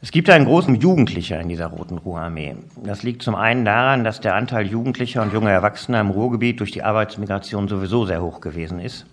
Es 0.00 0.12
gibt 0.12 0.30
einen 0.30 0.44
großen 0.44 0.76
Jugendlicher 0.76 1.40
in 1.40 1.48
dieser 1.48 1.66
Roten 1.66 1.98
Ruhrarmee. 1.98 2.54
Das 2.84 3.02
liegt 3.02 3.22
zum 3.22 3.34
einen 3.34 3.64
daran, 3.64 4.04
dass 4.04 4.20
der 4.20 4.36
Anteil 4.36 4.66
Jugendlicher 4.66 5.22
und 5.22 5.32
junger 5.32 5.50
Erwachsener 5.50 6.00
im 6.00 6.10
Ruhrgebiet 6.10 6.60
durch 6.60 6.70
die 6.70 6.84
Arbeitsmigration 6.84 7.66
sowieso 7.66 8.06
sehr 8.06 8.22
hoch 8.22 8.40
gewesen 8.40 8.78
ist. 8.78 9.06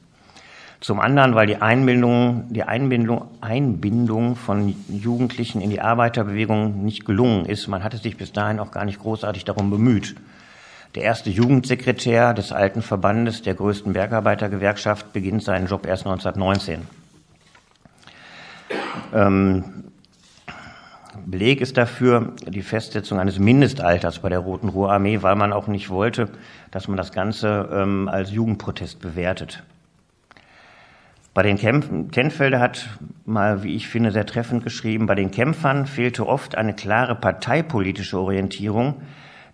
Zum 0.82 1.00
anderen, 1.00 1.34
weil 1.34 1.48
die 1.48 1.56
Einbindung, 1.56 2.46
die 2.52 2.62
Einbindung, 2.62 3.30
Einbindung 3.42 4.36
von 4.36 4.76
Jugendlichen 4.88 5.60
in 5.60 5.72
die 5.72 5.82
Arbeiterbewegung 5.82 6.86
nicht 6.86 7.06
gelungen 7.06 7.48
ist. 7.48 7.68
Man 7.68 7.84
hatte 7.84 7.98
sich 7.98 8.16
bis 8.16 8.32
dahin 8.32 8.60
auch 8.60 8.70
gar 8.70 8.86
nicht 8.86 9.00
großartig 9.00 9.44
darum 9.44 9.72
bemüht. 9.72 10.16
Der 10.96 11.04
erste 11.04 11.30
Jugendsekretär 11.30 12.34
des 12.34 12.54
alten 12.54 12.82
Verbandes 12.82 13.42
der 13.42 13.54
größten 13.54 13.92
Bergarbeitergewerkschaft 13.92 15.12
beginnt 15.12 15.44
seinen 15.44 15.68
Job 15.68 15.86
erst 15.86 16.06
1919. 16.06 16.88
Ähm, 19.14 19.66
Beleg 21.26 21.60
ist 21.60 21.76
dafür 21.76 22.34
die 22.48 22.62
Festsetzung 22.62 23.20
eines 23.20 23.40
Mindestalters 23.40 24.20
bei 24.20 24.30
der 24.30 24.40
Roten 24.40 24.70
Ruhrarmee, 24.70 25.22
weil 25.22 25.36
man 25.36 25.52
auch 25.52 25.68
nicht 25.68 25.90
wollte, 25.90 26.30
dass 26.72 26.88
man 26.88 26.96
das 26.96 27.12
Ganze 27.12 27.70
ähm, 27.74 28.08
als 28.08 28.32
Jugendprotest 28.32 29.02
bewertet. 29.02 29.64
Bei 31.34 31.44
den 31.44 31.58
Kämpfen, 31.58 32.12
Tenfelder 32.12 32.62
hat 32.62 32.88
mal, 33.26 33.64
wie 33.64 33.76
ich 33.76 33.90
finde, 33.90 34.12
sehr 34.12 34.26
treffend 34.26 34.64
geschrieben, 34.64 35.08
bei 35.08 35.16
den 35.16 35.32
Kämpfern 35.32 35.88
fehlte 35.88 36.26
oft 36.26 36.56
eine 36.56 36.74
klare 36.74 37.16
parteipolitische 37.16 38.18
Orientierung, 38.18 39.02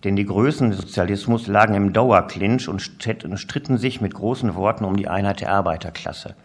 denn 0.04 0.16
die 0.16 0.26
Größen 0.26 0.72
des 0.72 0.80
Sozialismus 0.80 1.48
lagen 1.48 1.76
im 1.76 1.94
Dauerclinch 1.94 2.68
und 2.68 2.82
stritten 2.82 3.78
sich 3.78 4.02
mit 4.02 4.14
großen 4.14 4.56
Worten 4.56 4.86
um 4.86 4.98
die 4.98 5.08
Einheit 5.08 5.42
der 5.42 5.52
Arbeiterklasse. 5.52 6.36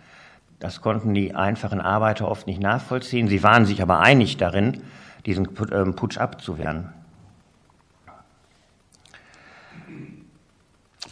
Das 0.59 0.81
konnten 0.81 1.14
die 1.14 1.35
einfachen 1.35 1.81
Arbeiter 1.81 2.29
oft 2.29 2.47
nicht 2.47 2.61
nachvollziehen. 2.61 3.29
Sie 3.29 3.42
waren 3.42 3.66
sich 3.66 3.83
aber 3.83 4.01
einig 4.01 4.37
darin, 4.37 4.83
diesen 5.27 5.49
ähm, 5.73 5.95
Putsch 5.95 6.19
abzuwehren. 6.19 6.92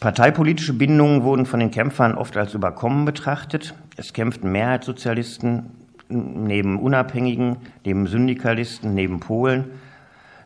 Parteipolitische 0.00 0.74
Bindungen 0.74 1.22
wurden 1.22 1.46
von 1.46 1.61
den 1.61 1.70
Kämpfern 1.70 2.14
oft 2.14 2.37
als 2.37 2.52
überkommen 2.52 3.04
betrachtet. 3.04 3.74
Es 3.96 4.12
kämpften 4.12 4.52
Mehrheitssozialisten 4.52 5.70
neben 6.09 6.78
Unabhängigen, 6.78 7.57
neben 7.85 8.07
Syndikalisten, 8.07 8.94
neben 8.94 9.20
Polen 9.20 9.70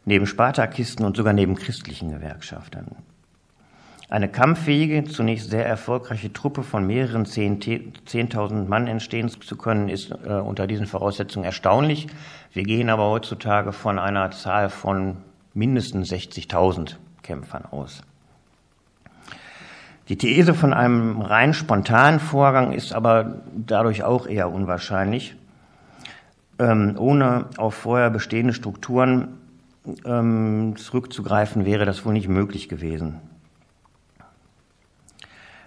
neben 0.08 0.26
Spartakisten 0.26 1.04
und 1.04 1.18
sogar 1.18 1.34
neben 1.34 1.54
christlichen 1.54 2.10
Gewerkschaftern. 2.10 2.96
Eine 4.08 4.30
kampffähige, 4.30 5.04
zunächst 5.04 5.50
sehr 5.50 5.66
erfolgreiche 5.66 6.32
Truppe 6.32 6.62
von 6.62 6.86
mehreren 6.86 7.26
Zehntausend 7.26 8.70
Mann 8.70 8.86
entstehen 8.86 9.28
zu 9.28 9.56
können, 9.56 9.90
ist 9.90 10.10
äh, 10.10 10.32
unter 10.32 10.66
diesen 10.66 10.86
Voraussetzungen 10.86 11.44
erstaunlich. 11.44 12.06
Wir 12.54 12.62
gehen 12.62 12.88
aber 12.88 13.10
heutzutage 13.10 13.72
von 13.72 13.98
einer 13.98 14.30
Zahl 14.30 14.70
von 14.70 15.18
mindestens 15.52 16.10
60.000 16.10 16.96
Kämpfern 17.22 17.66
aus. 17.70 18.00
Die 20.08 20.16
These 20.16 20.54
von 20.54 20.72
einem 20.72 21.20
rein 21.20 21.52
spontanen 21.52 22.18
Vorgang 22.18 22.72
ist 22.72 22.94
aber 22.94 23.42
dadurch 23.54 24.04
auch 24.04 24.26
eher 24.26 24.50
unwahrscheinlich. 24.50 25.36
Ähm, 26.58 26.94
ohne 26.96 27.44
auf 27.58 27.74
vorher 27.74 28.08
bestehende 28.08 28.54
Strukturen 28.54 29.34
ähm, 30.04 30.74
zurückzugreifen, 30.76 31.64
wäre 31.64 31.84
das 31.84 32.04
wohl 32.04 32.12
nicht 32.12 32.28
möglich 32.28 32.68
gewesen. 32.68 33.20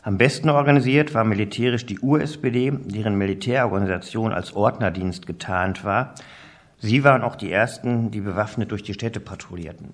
Am 0.03 0.17
besten 0.17 0.49
organisiert 0.49 1.13
war 1.13 1.23
militärisch 1.23 1.85
die 1.85 1.99
USPD, 1.99 2.71
deren 2.71 3.17
Militärorganisation 3.17 4.33
als 4.33 4.53
Ordnerdienst 4.55 5.27
getarnt 5.27 5.83
war. 5.83 6.15
Sie 6.79 7.03
waren 7.03 7.21
auch 7.21 7.35
die 7.35 7.51
ersten, 7.51 8.09
die 8.09 8.21
bewaffnet 8.21 8.71
durch 8.71 8.81
die 8.81 8.95
Städte 8.95 9.19
patrouillierten. 9.19 9.93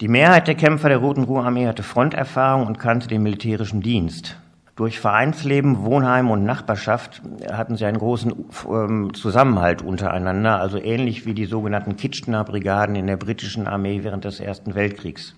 Die 0.00 0.08
Mehrheit 0.08 0.46
der 0.46 0.54
Kämpfer 0.54 0.88
der 0.88 0.98
Roten 0.98 1.24
Ruhrarmee 1.24 1.66
hatte 1.66 1.82
Fronterfahrung 1.82 2.66
und 2.66 2.78
kannte 2.78 3.08
den 3.08 3.22
militärischen 3.22 3.82
Dienst. 3.82 4.38
Durch 4.78 5.00
Vereinsleben, 5.00 5.82
Wohnheim 5.82 6.30
und 6.30 6.44
Nachbarschaft 6.44 7.20
hatten 7.50 7.76
sie 7.76 7.84
einen 7.84 7.98
großen 7.98 8.32
ähm, 8.70 9.12
Zusammenhalt 9.12 9.82
untereinander, 9.82 10.60
also 10.60 10.78
ähnlich 10.78 11.26
wie 11.26 11.34
die 11.34 11.46
sogenannten 11.46 11.96
Kitchener-Brigaden 11.96 12.94
in 12.94 13.08
der 13.08 13.16
britischen 13.16 13.66
Armee 13.66 14.04
während 14.04 14.24
des 14.24 14.38
Ersten 14.38 14.76
Weltkriegs. 14.76 15.34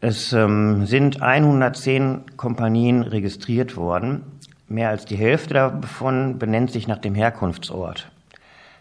Es 0.00 0.32
ähm, 0.32 0.86
sind 0.86 1.22
110 1.22 2.36
Kompanien 2.36 3.02
registriert 3.02 3.76
worden. 3.76 4.22
Mehr 4.66 4.88
als 4.88 5.04
die 5.04 5.14
Hälfte 5.14 5.54
davon 5.54 6.40
benennt 6.40 6.72
sich 6.72 6.88
nach 6.88 6.98
dem 6.98 7.14
Herkunftsort. 7.14 8.10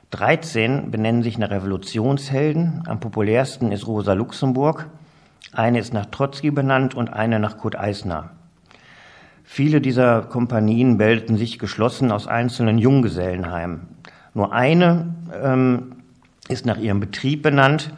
13 0.09 0.89
benennen 0.89 1.21
sich 1.21 1.37
nach 1.37 1.51
Revolutionshelden. 1.51 2.81
Am 2.87 2.99
populärsten 2.99 3.71
ist 3.71 3.85
Rosa 3.85 4.13
Luxemburg. 4.13 4.87
Eine 5.53 5.77
ist 5.77 5.93
nach 5.93 6.07
Trotzki 6.07 6.49
benannt 6.49 6.95
und 6.95 7.13
eine 7.13 7.37
nach 7.39 7.59
Kurt 7.59 7.77
Eisner. 7.77 8.31
Viele 9.49 9.79
dieser 9.79 10.23
Kompanien 10.23 10.97
bildeten 10.97 11.37
sich 11.37 11.57
geschlossen 11.57 12.11
aus 12.11 12.27
einzelnen 12.27 12.77
Junggesellenheimen. 12.77 13.87
Nur 14.33 14.51
eine 14.51 15.15
ähm, 15.41 16.03
ist 16.49 16.65
nach 16.65 16.77
ihrem 16.77 16.99
Betrieb 16.99 17.43
benannt, 17.43 17.93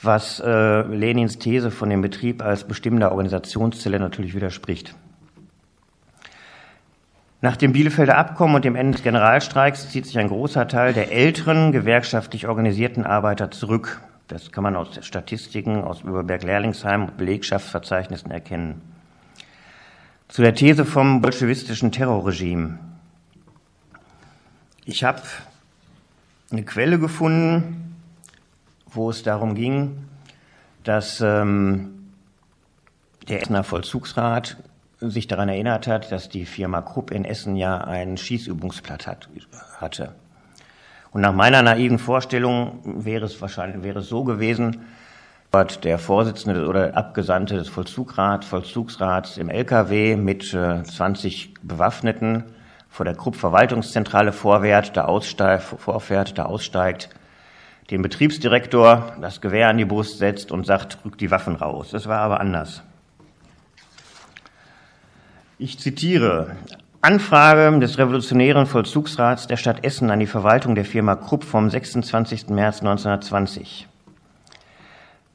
was 0.00 0.40
äh, 0.40 0.80
Lenins 0.82 1.38
These 1.38 1.70
von 1.70 1.90
dem 1.90 2.00
Betrieb 2.00 2.42
als 2.42 2.64
bestimmender 2.64 3.12
Organisationszelle 3.12 4.00
natürlich 4.00 4.34
widerspricht. 4.34 4.96
Nach 7.42 7.56
dem 7.56 7.72
Bielefelder 7.72 8.16
Abkommen 8.16 8.54
und 8.54 8.64
dem 8.64 8.74
Ende 8.74 8.92
des 8.92 9.02
Generalstreiks 9.02 9.90
zieht 9.90 10.06
sich 10.06 10.18
ein 10.18 10.28
großer 10.28 10.66
Teil 10.66 10.94
der 10.94 11.12
älteren 11.12 11.72
gewerkschaftlich 11.72 12.48
organisierten 12.48 13.04
Arbeiter 13.04 13.50
zurück. 13.50 14.00
Das 14.28 14.50
kann 14.50 14.64
man 14.64 14.76
aus 14.76 14.98
Statistiken 15.02 15.84
aus 15.84 16.00
Überberg-Lehrlingsheim 16.02 17.04
und 17.04 17.16
Belegschaftsverzeichnissen 17.18 18.30
erkennen. 18.30 18.80
Zu 20.30 20.42
der 20.42 20.54
These 20.54 20.84
vom 20.84 21.20
bolschewistischen 21.20 21.90
Terrorregime. 21.90 22.78
Ich 24.84 25.02
habe 25.02 25.22
eine 26.52 26.62
Quelle 26.62 27.00
gefunden, 27.00 27.96
wo 28.86 29.10
es 29.10 29.24
darum 29.24 29.56
ging, 29.56 30.04
dass 30.84 31.20
ähm, 31.20 32.12
der 33.28 33.42
Essener 33.42 33.64
Vollzugsrat 33.64 34.56
sich 35.00 35.26
daran 35.26 35.48
erinnert 35.48 35.88
hat, 35.88 36.12
dass 36.12 36.28
die 36.28 36.46
Firma 36.46 36.80
Krupp 36.80 37.10
in 37.10 37.24
Essen 37.24 37.56
ja 37.56 37.78
einen 37.78 38.16
Schießübungsplatz 38.16 39.08
hat, 39.08 39.28
hatte. 39.78 40.14
Und 41.10 41.22
nach 41.22 41.34
meiner 41.34 41.62
naiven 41.62 41.98
Vorstellung 41.98 42.78
wäre 42.84 43.24
es 43.24 43.40
wahrscheinlich 43.40 43.82
wäre 43.82 43.98
es 43.98 44.08
so 44.08 44.22
gewesen, 44.22 44.86
der 45.52 45.98
Vorsitzende 45.98 46.66
oder 46.68 46.96
Abgesandte 46.96 47.56
des 47.56 47.68
Vollzugrats, 47.68 48.46
Vollzugsrats 48.46 49.36
im 49.36 49.50
LKW 49.50 50.14
mit 50.16 50.54
äh, 50.54 50.84
20 50.84 51.54
Bewaffneten 51.62 52.44
vor 52.88 53.04
der 53.04 53.16
Krupp 53.16 53.34
Verwaltungszentrale 53.34 54.32
vorwärts, 54.32 54.92
da 54.92 55.08
vorfährt, 55.58 56.38
da 56.38 56.44
aussteigt, 56.44 57.10
den 57.90 58.02
Betriebsdirektor 58.02 59.16
das 59.20 59.40
Gewehr 59.40 59.68
an 59.68 59.78
die 59.78 59.84
Brust 59.84 60.18
setzt 60.18 60.52
und 60.52 60.66
sagt, 60.66 60.98
rückt 61.04 61.20
die 61.20 61.32
Waffen 61.32 61.56
raus. 61.56 61.90
Das 61.90 62.06
war 62.06 62.20
aber 62.20 62.40
anders. 62.40 62.82
Ich 65.58 65.78
zitiere 65.78 66.56
Anfrage 67.00 67.76
des 67.80 67.98
Revolutionären 67.98 68.66
Vollzugsrats 68.66 69.48
der 69.48 69.56
Stadt 69.56 69.84
Essen 69.84 70.10
an 70.10 70.20
die 70.20 70.26
Verwaltung 70.26 70.74
der 70.74 70.84
Firma 70.84 71.16
Krupp 71.16 71.44
vom 71.44 71.70
26. 71.70 72.50
März 72.50 72.80
1920. 72.80 73.89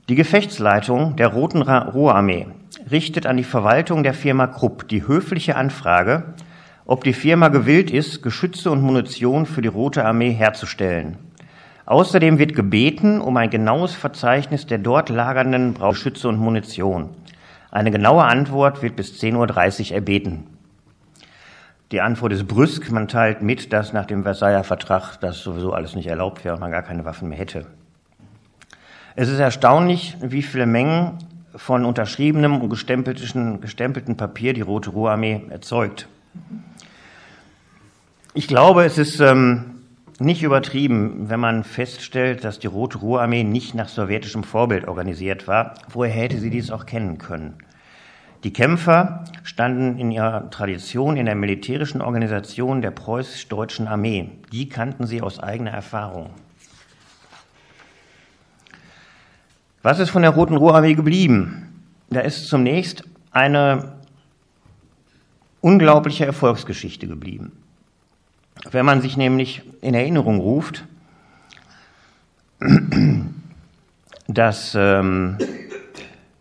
Die 0.07 0.13
Gefechtsleitung 0.13 1.15
der 1.15 1.29
Roten 1.29 1.63
Ruhrarmee 1.63 2.45
richtet 2.91 3.25
an 3.25 3.37
die 3.37 3.43
Verwaltung 3.43 4.03
der 4.03 4.13
Firma 4.13 4.45
Krupp 4.45 4.87
die 4.87 5.07
höfliche 5.07 5.55
Anfrage, 5.55 6.35
ob 6.85 7.03
die 7.03 7.13
Firma 7.13 7.47
gewillt 7.47 7.89
ist, 7.89 8.21
Geschütze 8.21 8.69
und 8.69 8.83
Munition 8.83 9.47
für 9.47 9.63
die 9.63 9.67
Rote 9.67 10.05
Armee 10.05 10.29
herzustellen. 10.29 11.17
Außerdem 11.87 12.37
wird 12.37 12.53
gebeten 12.53 13.19
um 13.19 13.35
ein 13.37 13.49
genaues 13.49 13.95
Verzeichnis 13.95 14.67
der 14.67 14.77
dort 14.77 15.09
lagernden 15.09 15.73
Geschütze 15.73 16.29
und 16.29 16.37
Munition. 16.37 17.09
Eine 17.71 17.89
genaue 17.89 18.25
Antwort 18.25 18.83
wird 18.83 18.95
bis 18.95 19.19
10.30 19.19 19.89
Uhr 19.89 19.95
erbeten. 19.95 20.43
Die 21.91 22.01
Antwort 22.01 22.31
ist 22.31 22.47
brüsk. 22.47 22.91
Man 22.91 23.07
teilt 23.07 23.41
mit, 23.41 23.73
dass 23.73 23.91
nach 23.91 24.05
dem 24.05 24.21
Versailler 24.21 24.63
Vertrag 24.63 25.17
das 25.17 25.39
sowieso 25.39 25.73
alles 25.73 25.95
nicht 25.95 26.07
erlaubt 26.07 26.45
wäre 26.45 26.53
und 26.53 26.61
man 26.61 26.69
gar 26.69 26.83
keine 26.83 27.05
Waffen 27.05 27.29
mehr 27.29 27.39
hätte. 27.39 27.65
Es 29.17 29.29
ist 29.29 29.39
erstaunlich, 29.39 30.17
wie 30.19 30.41
viele 30.41 30.65
Mengen 30.65 31.19
von 31.55 31.85
unterschriebenem 31.85 32.59
und 32.59 32.69
gestempelten, 32.69 33.61
gestempelten 33.61 34.17
Papier 34.17 34.53
die 34.53 34.61
Rote 34.61 34.89
Ruhrarmee 34.89 35.43
erzeugt. 35.49 36.09
Ich 38.33 38.49
glaube, 38.49 38.83
es 38.83 38.97
ist 38.97 39.21
ähm, 39.21 39.75
nicht 40.19 40.43
übertrieben, 40.43 41.29
wenn 41.29 41.39
man 41.39 41.63
feststellt, 41.63 42.43
dass 42.43 42.59
die 42.59 42.67
Rote 42.67 42.97
Ruhrarmee 42.97 43.45
nicht 43.45 43.73
nach 43.73 43.87
sowjetischem 43.87 44.43
Vorbild 44.43 44.85
organisiert 44.85 45.47
war. 45.47 45.75
Woher 45.87 46.11
hätte 46.11 46.37
sie 46.39 46.49
dies 46.49 46.69
auch 46.69 46.85
kennen 46.85 47.17
können? 47.17 47.53
Die 48.43 48.51
Kämpfer 48.51 49.23
standen 49.43 49.97
in 49.97 50.11
ihrer 50.11 50.49
Tradition 50.49 51.15
in 51.15 51.25
der 51.25 51.35
militärischen 51.35 52.01
Organisation 52.01 52.81
der 52.81 52.91
preußisch-deutschen 52.91 53.87
Armee. 53.87 54.29
Die 54.51 54.67
kannten 54.67 55.07
sie 55.07 55.21
aus 55.21 55.39
eigener 55.39 55.71
Erfahrung. 55.71 56.31
Was 59.85 59.99
ist 59.99 60.09
von 60.09 60.23
der 60.23 60.31
Roten 60.31 60.55
Ruhrarmee 60.55 60.95
geblieben? 60.95 61.85
Da 62.09 62.21
ist 62.21 62.47
zunächst 62.47 63.03
eine 63.29 63.93
unglaubliche 65.61 66.25
Erfolgsgeschichte 66.25 67.07
geblieben. 67.07 67.51
Wenn 68.71 68.83
man 68.83 69.03
sich 69.03 69.15
nämlich 69.15 69.61
in 69.81 69.93
Erinnerung 69.93 70.39
ruft, 70.39 70.85
dass 74.27 74.73
ähm, 74.73 75.37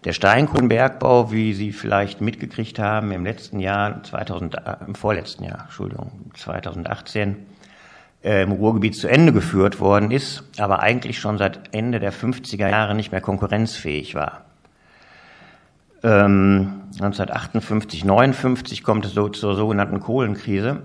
der 0.06 0.14
Steinkohlenbergbau, 0.14 1.30
wie 1.30 1.52
Sie 1.52 1.72
vielleicht 1.72 2.22
mitgekriegt 2.22 2.78
haben, 2.78 3.12
im 3.12 3.26
letzten 3.26 3.60
Jahr, 3.60 4.02
2000, 4.04 4.54
äh, 4.54 4.76
im 4.86 4.94
vorletzten 4.94 5.44
Jahr, 5.44 5.64
Entschuldigung, 5.64 6.12
2018, 6.32 7.28
äh, 7.30 7.53
im 8.24 8.52
Ruhrgebiet 8.52 8.96
zu 8.96 9.06
Ende 9.06 9.32
geführt 9.32 9.80
worden 9.80 10.10
ist, 10.10 10.44
aber 10.58 10.80
eigentlich 10.80 11.18
schon 11.18 11.36
seit 11.36 11.74
Ende 11.74 12.00
der 12.00 12.12
50er 12.12 12.70
Jahre 12.70 12.94
nicht 12.94 13.12
mehr 13.12 13.20
konkurrenzfähig 13.20 14.14
war. 14.14 14.46
Ähm, 16.02 16.80
1958, 16.94 18.04
59 18.04 18.82
kommt 18.82 19.04
es 19.04 19.12
so 19.12 19.28
zur 19.28 19.54
sogenannten 19.56 20.00
Kohlenkrise 20.00 20.82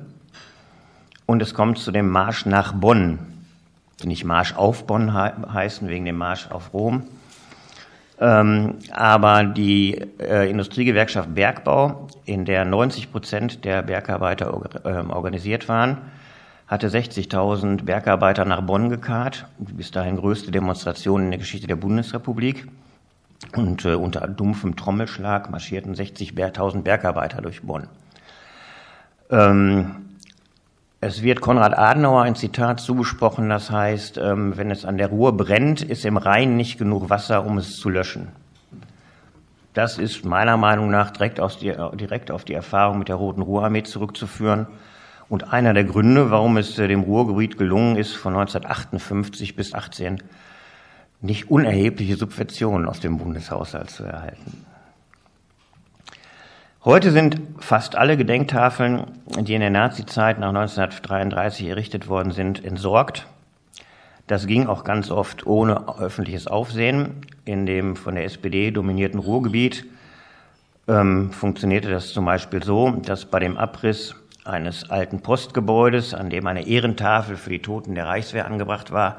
und 1.25 1.41
es 1.41 1.53
kommt 1.53 1.77
zu 1.77 1.91
dem 1.91 2.09
Marsch 2.09 2.45
nach 2.45 2.73
Bonn. 2.73 3.19
Nicht 4.03 4.25
Marsch 4.25 4.55
auf 4.55 4.85
Bonn 4.85 5.13
he 5.13 5.31
heißen, 5.53 5.87
wegen 5.87 6.05
dem 6.05 6.17
Marsch 6.17 6.49
auf 6.51 6.73
Rom, 6.73 7.03
ähm, 8.19 8.75
aber 8.91 9.43
die 9.43 10.01
äh, 10.19 10.49
Industriegewerkschaft 10.49 11.33
Bergbau, 11.33 12.07
in 12.25 12.43
der 12.43 12.65
90 12.65 13.11
Prozent 13.11 13.65
der 13.65 13.81
Bergarbeiter 13.81 14.47
äh, 14.83 15.11
organisiert 15.11 15.69
waren, 15.69 15.97
hatte 16.69 16.87
60.000 16.87 17.83
Bergarbeiter 17.83 18.45
nach 18.45 18.61
Bonn 18.61 18.89
gekarrt, 18.89 19.47
die 19.57 19.73
bis 19.73 19.89
dahin 19.89 20.17
größte 20.17 20.51
Demonstration 20.51 21.23
in 21.23 21.31
der 21.31 21.39
Geschichte 21.39 21.65
der 21.65 21.75
Bundesrepublik. 21.75 22.67
Und 23.55 23.85
äh, 23.85 23.95
unter 23.95 24.27
dumpfem 24.27 24.75
Trommelschlag 24.75 25.49
marschierten 25.49 25.95
60.000 25.95 26.83
Bergarbeiter 26.83 27.41
durch 27.41 27.63
Bonn. 27.63 27.87
Ähm, 29.31 29.95
es 31.01 31.23
wird 31.23 31.41
Konrad 31.41 31.75
Adenauer 31.75 32.21
ein 32.23 32.35
Zitat 32.35 32.81
zugesprochen, 32.81 33.49
das 33.49 33.71
heißt, 33.71 34.19
ähm, 34.19 34.55
wenn 34.55 34.69
es 34.69 34.85
an 34.85 34.97
der 34.97 35.07
Ruhr 35.07 35.35
brennt, 35.35 35.81
ist 35.81 36.05
im 36.05 36.17
Rhein 36.17 36.55
nicht 36.55 36.77
genug 36.77 37.09
Wasser, 37.09 37.45
um 37.45 37.57
es 37.57 37.77
zu 37.77 37.89
löschen. 37.89 38.27
Das 39.73 39.97
ist 39.97 40.23
meiner 40.23 40.57
Meinung 40.57 40.91
nach 40.91 41.09
direkt, 41.09 41.39
die, 41.61 41.73
direkt 41.95 42.29
auf 42.29 42.43
die 42.43 42.53
Erfahrung 42.53 42.99
mit 42.99 43.07
der 43.07 43.15
Roten 43.15 43.41
Ruhrarmee 43.41 43.83
zurückzuführen 43.83 44.67
und 45.29 45.53
einer 45.53 45.73
der 45.73 45.83
Gründe, 45.83 46.31
warum 46.31 46.57
es 46.57 46.77
äh, 46.77 46.87
dem 46.87 47.01
Ruhrgebiet 47.01 47.57
gelungen 47.57 47.95
ist, 47.95 48.15
von 48.15 48.33
1958 48.33 49.55
bis 49.55 49.73
18 49.73 50.21
nicht 51.21 51.49
unerhebliche 51.51 52.15
Subventionen 52.15 52.87
aus 52.87 52.99
dem 52.99 53.17
Bundeshaushalt 53.17 53.89
zu 53.89 54.03
erhalten. 54.03 54.65
Heute 56.85 57.11
sind 57.11 57.41
fast 57.59 57.95
alle 57.95 58.15
Gedenktafeln, 58.15 59.03
die 59.41 59.53
in 59.53 59.59
der 59.59 59.69
Nazizeit 59.69 60.39
nach 60.39 60.49
1933 60.49 61.67
errichtet 61.67 62.07
worden 62.07 62.31
sind, 62.31 62.63
entsorgt. 62.63 63.27
Das 64.27 64.47
ging 64.47 64.67
auch 64.67 64.85
ganz 64.85 65.11
oft 65.11 65.45
ohne 65.45 65.99
öffentliches 65.99 66.47
Aufsehen. 66.47 67.25
In 67.43 67.65
dem 67.65 67.97
von 67.97 68.15
der 68.15 68.23
SPD 68.23 68.71
dominierten 68.71 69.19
Ruhrgebiet 69.19 69.85
ähm, 70.87 71.31
funktionierte 71.31 71.89
das 71.89 72.13
zum 72.13 72.23
Beispiel 72.25 72.63
so, 72.63 72.91
dass 72.91 73.25
bei 73.25 73.39
dem 73.39 73.57
Abriss 73.57 74.15
eines 74.49 74.89
alten 74.89 75.21
Postgebäudes, 75.21 76.13
an 76.13 76.29
dem 76.29 76.47
eine 76.47 76.67
Ehrentafel 76.67 77.37
für 77.37 77.49
die 77.49 77.61
Toten 77.61 77.95
der 77.95 78.07
Reichswehr 78.07 78.45
angebracht 78.45 78.91
war, 78.91 79.17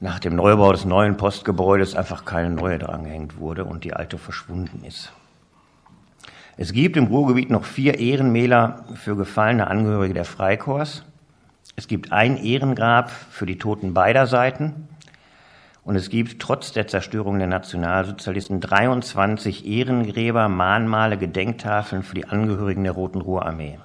nach 0.00 0.18
dem 0.18 0.36
Neubau 0.36 0.72
des 0.72 0.84
neuen 0.84 1.16
Postgebäudes 1.16 1.94
einfach 1.94 2.24
keine 2.24 2.50
neue 2.50 2.78
drangehängt 2.78 3.38
wurde 3.38 3.64
und 3.64 3.84
die 3.84 3.94
alte 3.94 4.18
verschwunden 4.18 4.84
ist. 4.84 5.12
Es 6.58 6.72
gibt 6.72 6.96
im 6.96 7.06
Ruhrgebiet 7.06 7.50
noch 7.50 7.64
vier 7.64 7.98
Ehrenmäler 7.98 8.84
für 8.94 9.16
gefallene 9.16 9.66
Angehörige 9.66 10.14
der 10.14 10.24
Freikorps. 10.24 11.04
Es 11.76 11.88
gibt 11.88 12.12
ein 12.12 12.38
Ehrengrab 12.38 13.10
für 13.10 13.44
die 13.44 13.58
Toten 13.58 13.92
beider 13.92 14.26
Seiten. 14.26 14.88
Und 15.84 15.96
es 15.96 16.08
gibt 16.08 16.40
trotz 16.40 16.72
der 16.72 16.88
Zerstörung 16.88 17.38
der 17.38 17.46
Nationalsozialisten 17.46 18.60
23 18.60 19.66
Ehrengräber, 19.66 20.48
Mahnmale, 20.48 21.16
Gedenktafeln 21.16 22.02
für 22.02 22.14
die 22.14 22.26
Angehörigen 22.26 22.84
der 22.84 22.92
Roten 22.92 23.20
Ruhrarmee. 23.20 23.78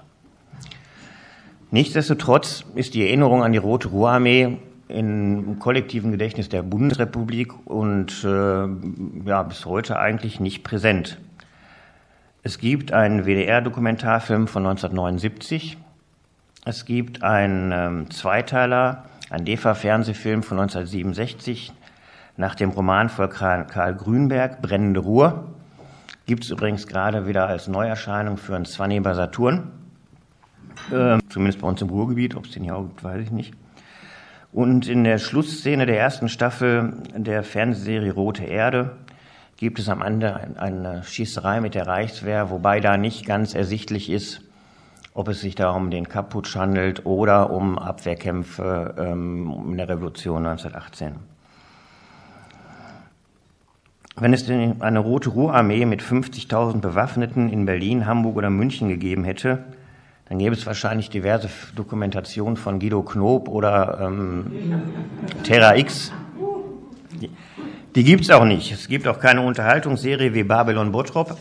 Nichtsdestotrotz 1.73 2.65
ist 2.75 2.95
die 2.95 3.07
Erinnerung 3.07 3.43
an 3.43 3.53
die 3.53 3.57
Rote 3.57 3.87
Ruhrarmee 3.87 4.57
im 4.89 5.57
kollektiven 5.59 6.11
Gedächtnis 6.11 6.49
der 6.49 6.63
Bundesrepublik 6.63 7.53
und 7.65 8.25
äh, 8.25 8.67
ja, 9.25 9.43
bis 9.43 9.65
heute 9.65 9.97
eigentlich 9.97 10.41
nicht 10.41 10.65
präsent. 10.65 11.17
Es 12.43 12.57
gibt 12.57 12.91
einen 12.91 13.25
WDR-Dokumentarfilm 13.25 14.47
von 14.47 14.65
1979. 14.65 15.77
Es 16.65 16.83
gibt 16.83 17.23
einen 17.23 17.71
ähm, 17.71 18.11
Zweiteiler, 18.11 19.05
einen 19.29 19.45
DEFA-Fernsehfilm 19.45 20.43
von 20.43 20.59
1967 20.59 21.71
nach 22.35 22.55
dem 22.55 22.71
Roman 22.71 23.07
von 23.07 23.29
Karl 23.29 23.95
Grünberg, 23.95 24.61
Brennende 24.61 24.99
Ruhr. 24.99 25.45
Gibt 26.25 26.43
es 26.43 26.49
übrigens 26.49 26.85
gerade 26.85 27.27
wieder 27.27 27.47
als 27.47 27.69
Neuerscheinung 27.69 28.35
für 28.35 28.57
ein 28.57 28.65
Zwanni 28.65 28.99
bei 28.99 29.13
Saturn. 29.13 29.71
Äh, 30.91 31.19
zumindest 31.29 31.61
bei 31.61 31.67
uns 31.67 31.81
im 31.81 31.89
Ruhrgebiet, 31.89 32.35
ob 32.35 32.45
es 32.45 32.51
den 32.51 32.63
hier 32.63 32.75
auch 32.75 32.83
gibt, 32.83 33.03
weiß 33.03 33.21
ich 33.21 33.31
nicht. 33.31 33.53
Und 34.53 34.87
in 34.87 35.03
der 35.03 35.17
Schlussszene 35.17 35.85
der 35.85 35.99
ersten 35.99 36.27
Staffel 36.27 36.93
der 37.15 37.43
Fernsehserie 37.43 38.13
Rote 38.13 38.43
Erde 38.43 38.97
gibt 39.55 39.79
es 39.79 39.87
am 39.87 40.01
Ende 40.01 40.57
eine 40.57 41.03
Schießerei 41.03 41.61
mit 41.61 41.75
der 41.75 41.87
Reichswehr, 41.87 42.49
wobei 42.49 42.79
da 42.79 42.97
nicht 42.97 43.25
ganz 43.25 43.53
ersichtlich 43.53 44.09
ist, 44.09 44.41
ob 45.13 45.27
es 45.27 45.41
sich 45.41 45.55
da 45.55 45.71
um 45.71 45.91
den 45.91 46.09
Kapputsch 46.09 46.55
handelt 46.55 47.05
oder 47.05 47.51
um 47.51 47.77
Abwehrkämpfe 47.77 48.95
ähm, 48.97 49.53
in 49.69 49.77
der 49.77 49.87
Revolution 49.87 50.45
1918. 50.45 51.15
Wenn 54.17 54.33
es 54.33 54.49
eine 54.49 54.99
Rote 54.99 55.29
Ruhrarmee 55.29 55.85
mit 55.85 56.01
50.000 56.01 56.79
Bewaffneten 56.79 57.49
in 57.49 57.65
Berlin, 57.65 58.05
Hamburg 58.05 58.35
oder 58.35 58.49
München 58.49 58.89
gegeben 58.89 59.23
hätte, 59.23 59.63
dann 60.31 60.39
gäbe 60.39 60.55
es 60.55 60.65
wahrscheinlich 60.65 61.09
diverse 61.09 61.49
Dokumentationen 61.75 62.55
von 62.55 62.79
Guido 62.79 63.01
Knob 63.01 63.49
oder 63.49 63.99
ähm, 64.01 64.81
Terra 65.43 65.75
X. 65.75 66.13
Die 67.95 68.03
gibt 68.05 68.21
es 68.21 68.29
auch 68.29 68.45
nicht. 68.45 68.71
Es 68.71 68.87
gibt 68.87 69.09
auch 69.09 69.19
keine 69.19 69.41
Unterhaltungsserie 69.41 70.33
wie 70.33 70.43
Babylon 70.43 70.93
Bottrop. 70.93 71.35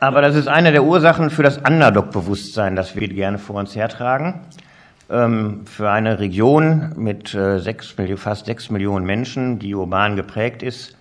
Aber 0.00 0.20
das 0.20 0.34
ist 0.34 0.48
eine 0.48 0.72
der 0.72 0.82
Ursachen 0.82 1.30
für 1.30 1.44
das 1.44 1.58
Underdog-Bewusstsein, 1.58 2.74
das 2.74 2.96
wir 2.96 3.06
gerne 3.06 3.38
vor 3.38 3.54
uns 3.60 3.76
hertragen. 3.76 4.40
Ähm, 5.10 5.64
für 5.64 5.92
eine 5.92 6.18
Region 6.18 6.94
mit 6.96 7.32
äh, 7.34 7.60
sechs, 7.60 7.94
fast 8.16 8.46
sechs 8.46 8.68
Millionen 8.68 9.06
Menschen, 9.06 9.60
die 9.60 9.76
urban 9.76 10.16
geprägt 10.16 10.64
ist, 10.64 10.96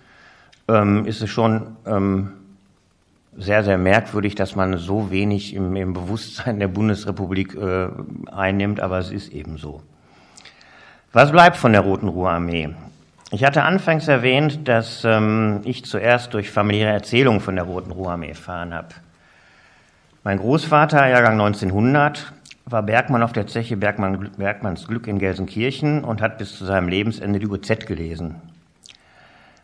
ähm, 0.68 1.08
ist 1.08 1.20
es 1.24 1.32
schon 1.32 1.78
ähm, 1.88 2.34
sehr, 3.38 3.64
sehr 3.64 3.78
merkwürdig, 3.78 4.36
dass 4.36 4.56
man 4.56 4.78
so 4.78 5.12
wenig 5.12 5.54
im, 5.54 5.76
im 5.76 5.94
Bewusstsein 5.94 6.60
der 6.60 6.68
Bundesrepublik 6.68 7.56
äh, 7.56 7.88
einnimmt, 8.32 8.80
aber 8.80 9.00
es 9.00 9.12
ist 9.12 9.32
eben 9.32 9.58
so. 9.58 9.82
Was 11.14 11.32
bleibt 11.32 11.58
von 11.58 11.74
der 11.74 11.82
Roten 11.82 12.08
Ruhrarmee? 12.08 12.70
Ich 13.32 13.46
hatte 13.46 13.64
anfangs 13.64 14.08
erwähnt, 14.08 14.68
dass 14.68 15.04
ähm, 15.06 15.62
ich 15.64 15.86
zuerst 15.86 16.34
durch 16.34 16.52
familiäre 16.52 16.92
Erzählungen 16.92 17.40
von 17.40 17.56
der 17.56 17.64
Roten 17.64 17.92
Ruhrarmee 17.92 18.30
erfahren 18.30 18.74
habe. 18.74 18.90
Mein 20.24 20.38
Großvater, 20.38 21.08
Jahrgang 21.08 21.34
1900, 21.34 22.34
war 22.66 22.84
Bergmann 22.84 23.24
auf 23.24 23.34
der 23.34 23.48
Zeche 23.48 23.78
Bergmann, 23.78 24.32
Bergmanns 24.38 24.88
Glück 24.88 25.08
in 25.08 25.18
Gelsenkirchen 25.18 26.04
und 26.04 26.22
hat 26.22 26.38
bis 26.38 26.58
zu 26.58 26.66
seinem 26.66 26.90
Lebensende 26.90 27.40
die 27.40 27.48
UZ 27.48 27.86
gelesen. 27.86 28.36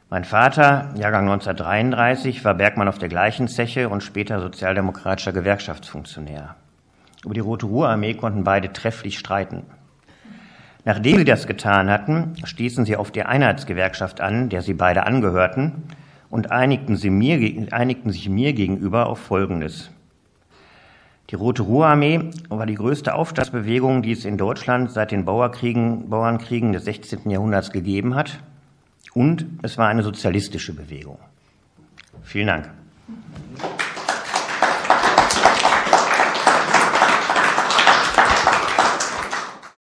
Mein 0.09 0.23
Vater, 0.23 0.93
Jahrgang 0.97 1.29
1933, 1.29 2.45
war 2.45 2.53
Bergmann 2.53 2.87
auf 2.87 2.97
der 2.97 3.09
gleichen 3.09 3.49
Zeche 3.49 3.89
und 3.89 4.01
später 4.01 4.39
sozialdemokratischer 4.39 5.33
Gewerkschaftsfunktionär. 5.33 6.55
Über 7.25 7.33
die 7.33 7.41
Rote 7.41 7.65
Ruhrarmee 7.65 8.13
konnten 8.13 8.45
beide 8.45 8.71
trefflich 8.71 9.19
streiten. 9.19 9.63
Nachdem 10.85 11.17
sie 11.17 11.25
das 11.25 11.45
getan 11.45 11.89
hatten, 11.89 12.35
stießen 12.45 12.85
sie 12.85 12.95
auf 12.95 13.11
die 13.11 13.23
Einheitsgewerkschaft 13.23 14.21
an, 14.21 14.47
der 14.47 14.61
sie 14.61 14.75
beide 14.75 15.05
angehörten, 15.05 15.83
und 16.29 16.51
einigten, 16.51 16.95
sie 16.95 17.09
mir, 17.09 17.67
einigten 17.73 18.13
sich 18.13 18.29
mir 18.29 18.53
gegenüber 18.53 19.07
auf 19.07 19.19
Folgendes. 19.19 19.91
Die 21.31 21.35
Rote 21.35 21.63
Ruhrarmee 21.63 22.29
war 22.47 22.65
die 22.65 22.75
größte 22.75 23.13
Aufstandsbewegung, 23.13 24.03
die 24.03 24.13
es 24.13 24.23
in 24.23 24.37
Deutschland 24.37 24.89
seit 24.89 25.11
den 25.11 25.25
Bauerkriegen, 25.25 26.09
Bauernkriegen 26.09 26.71
des 26.71 26.85
16. 26.85 27.29
Jahrhunderts 27.29 27.71
gegeben 27.71 28.15
hat. 28.15 28.39
Und 29.17 29.47
es 29.63 29.79
war 29.79 29.87
eine 29.87 30.03
sozialistische 30.03 30.73
Bewegung. 30.73 31.17
Vielen 32.21 32.45
Dank. 32.45 32.69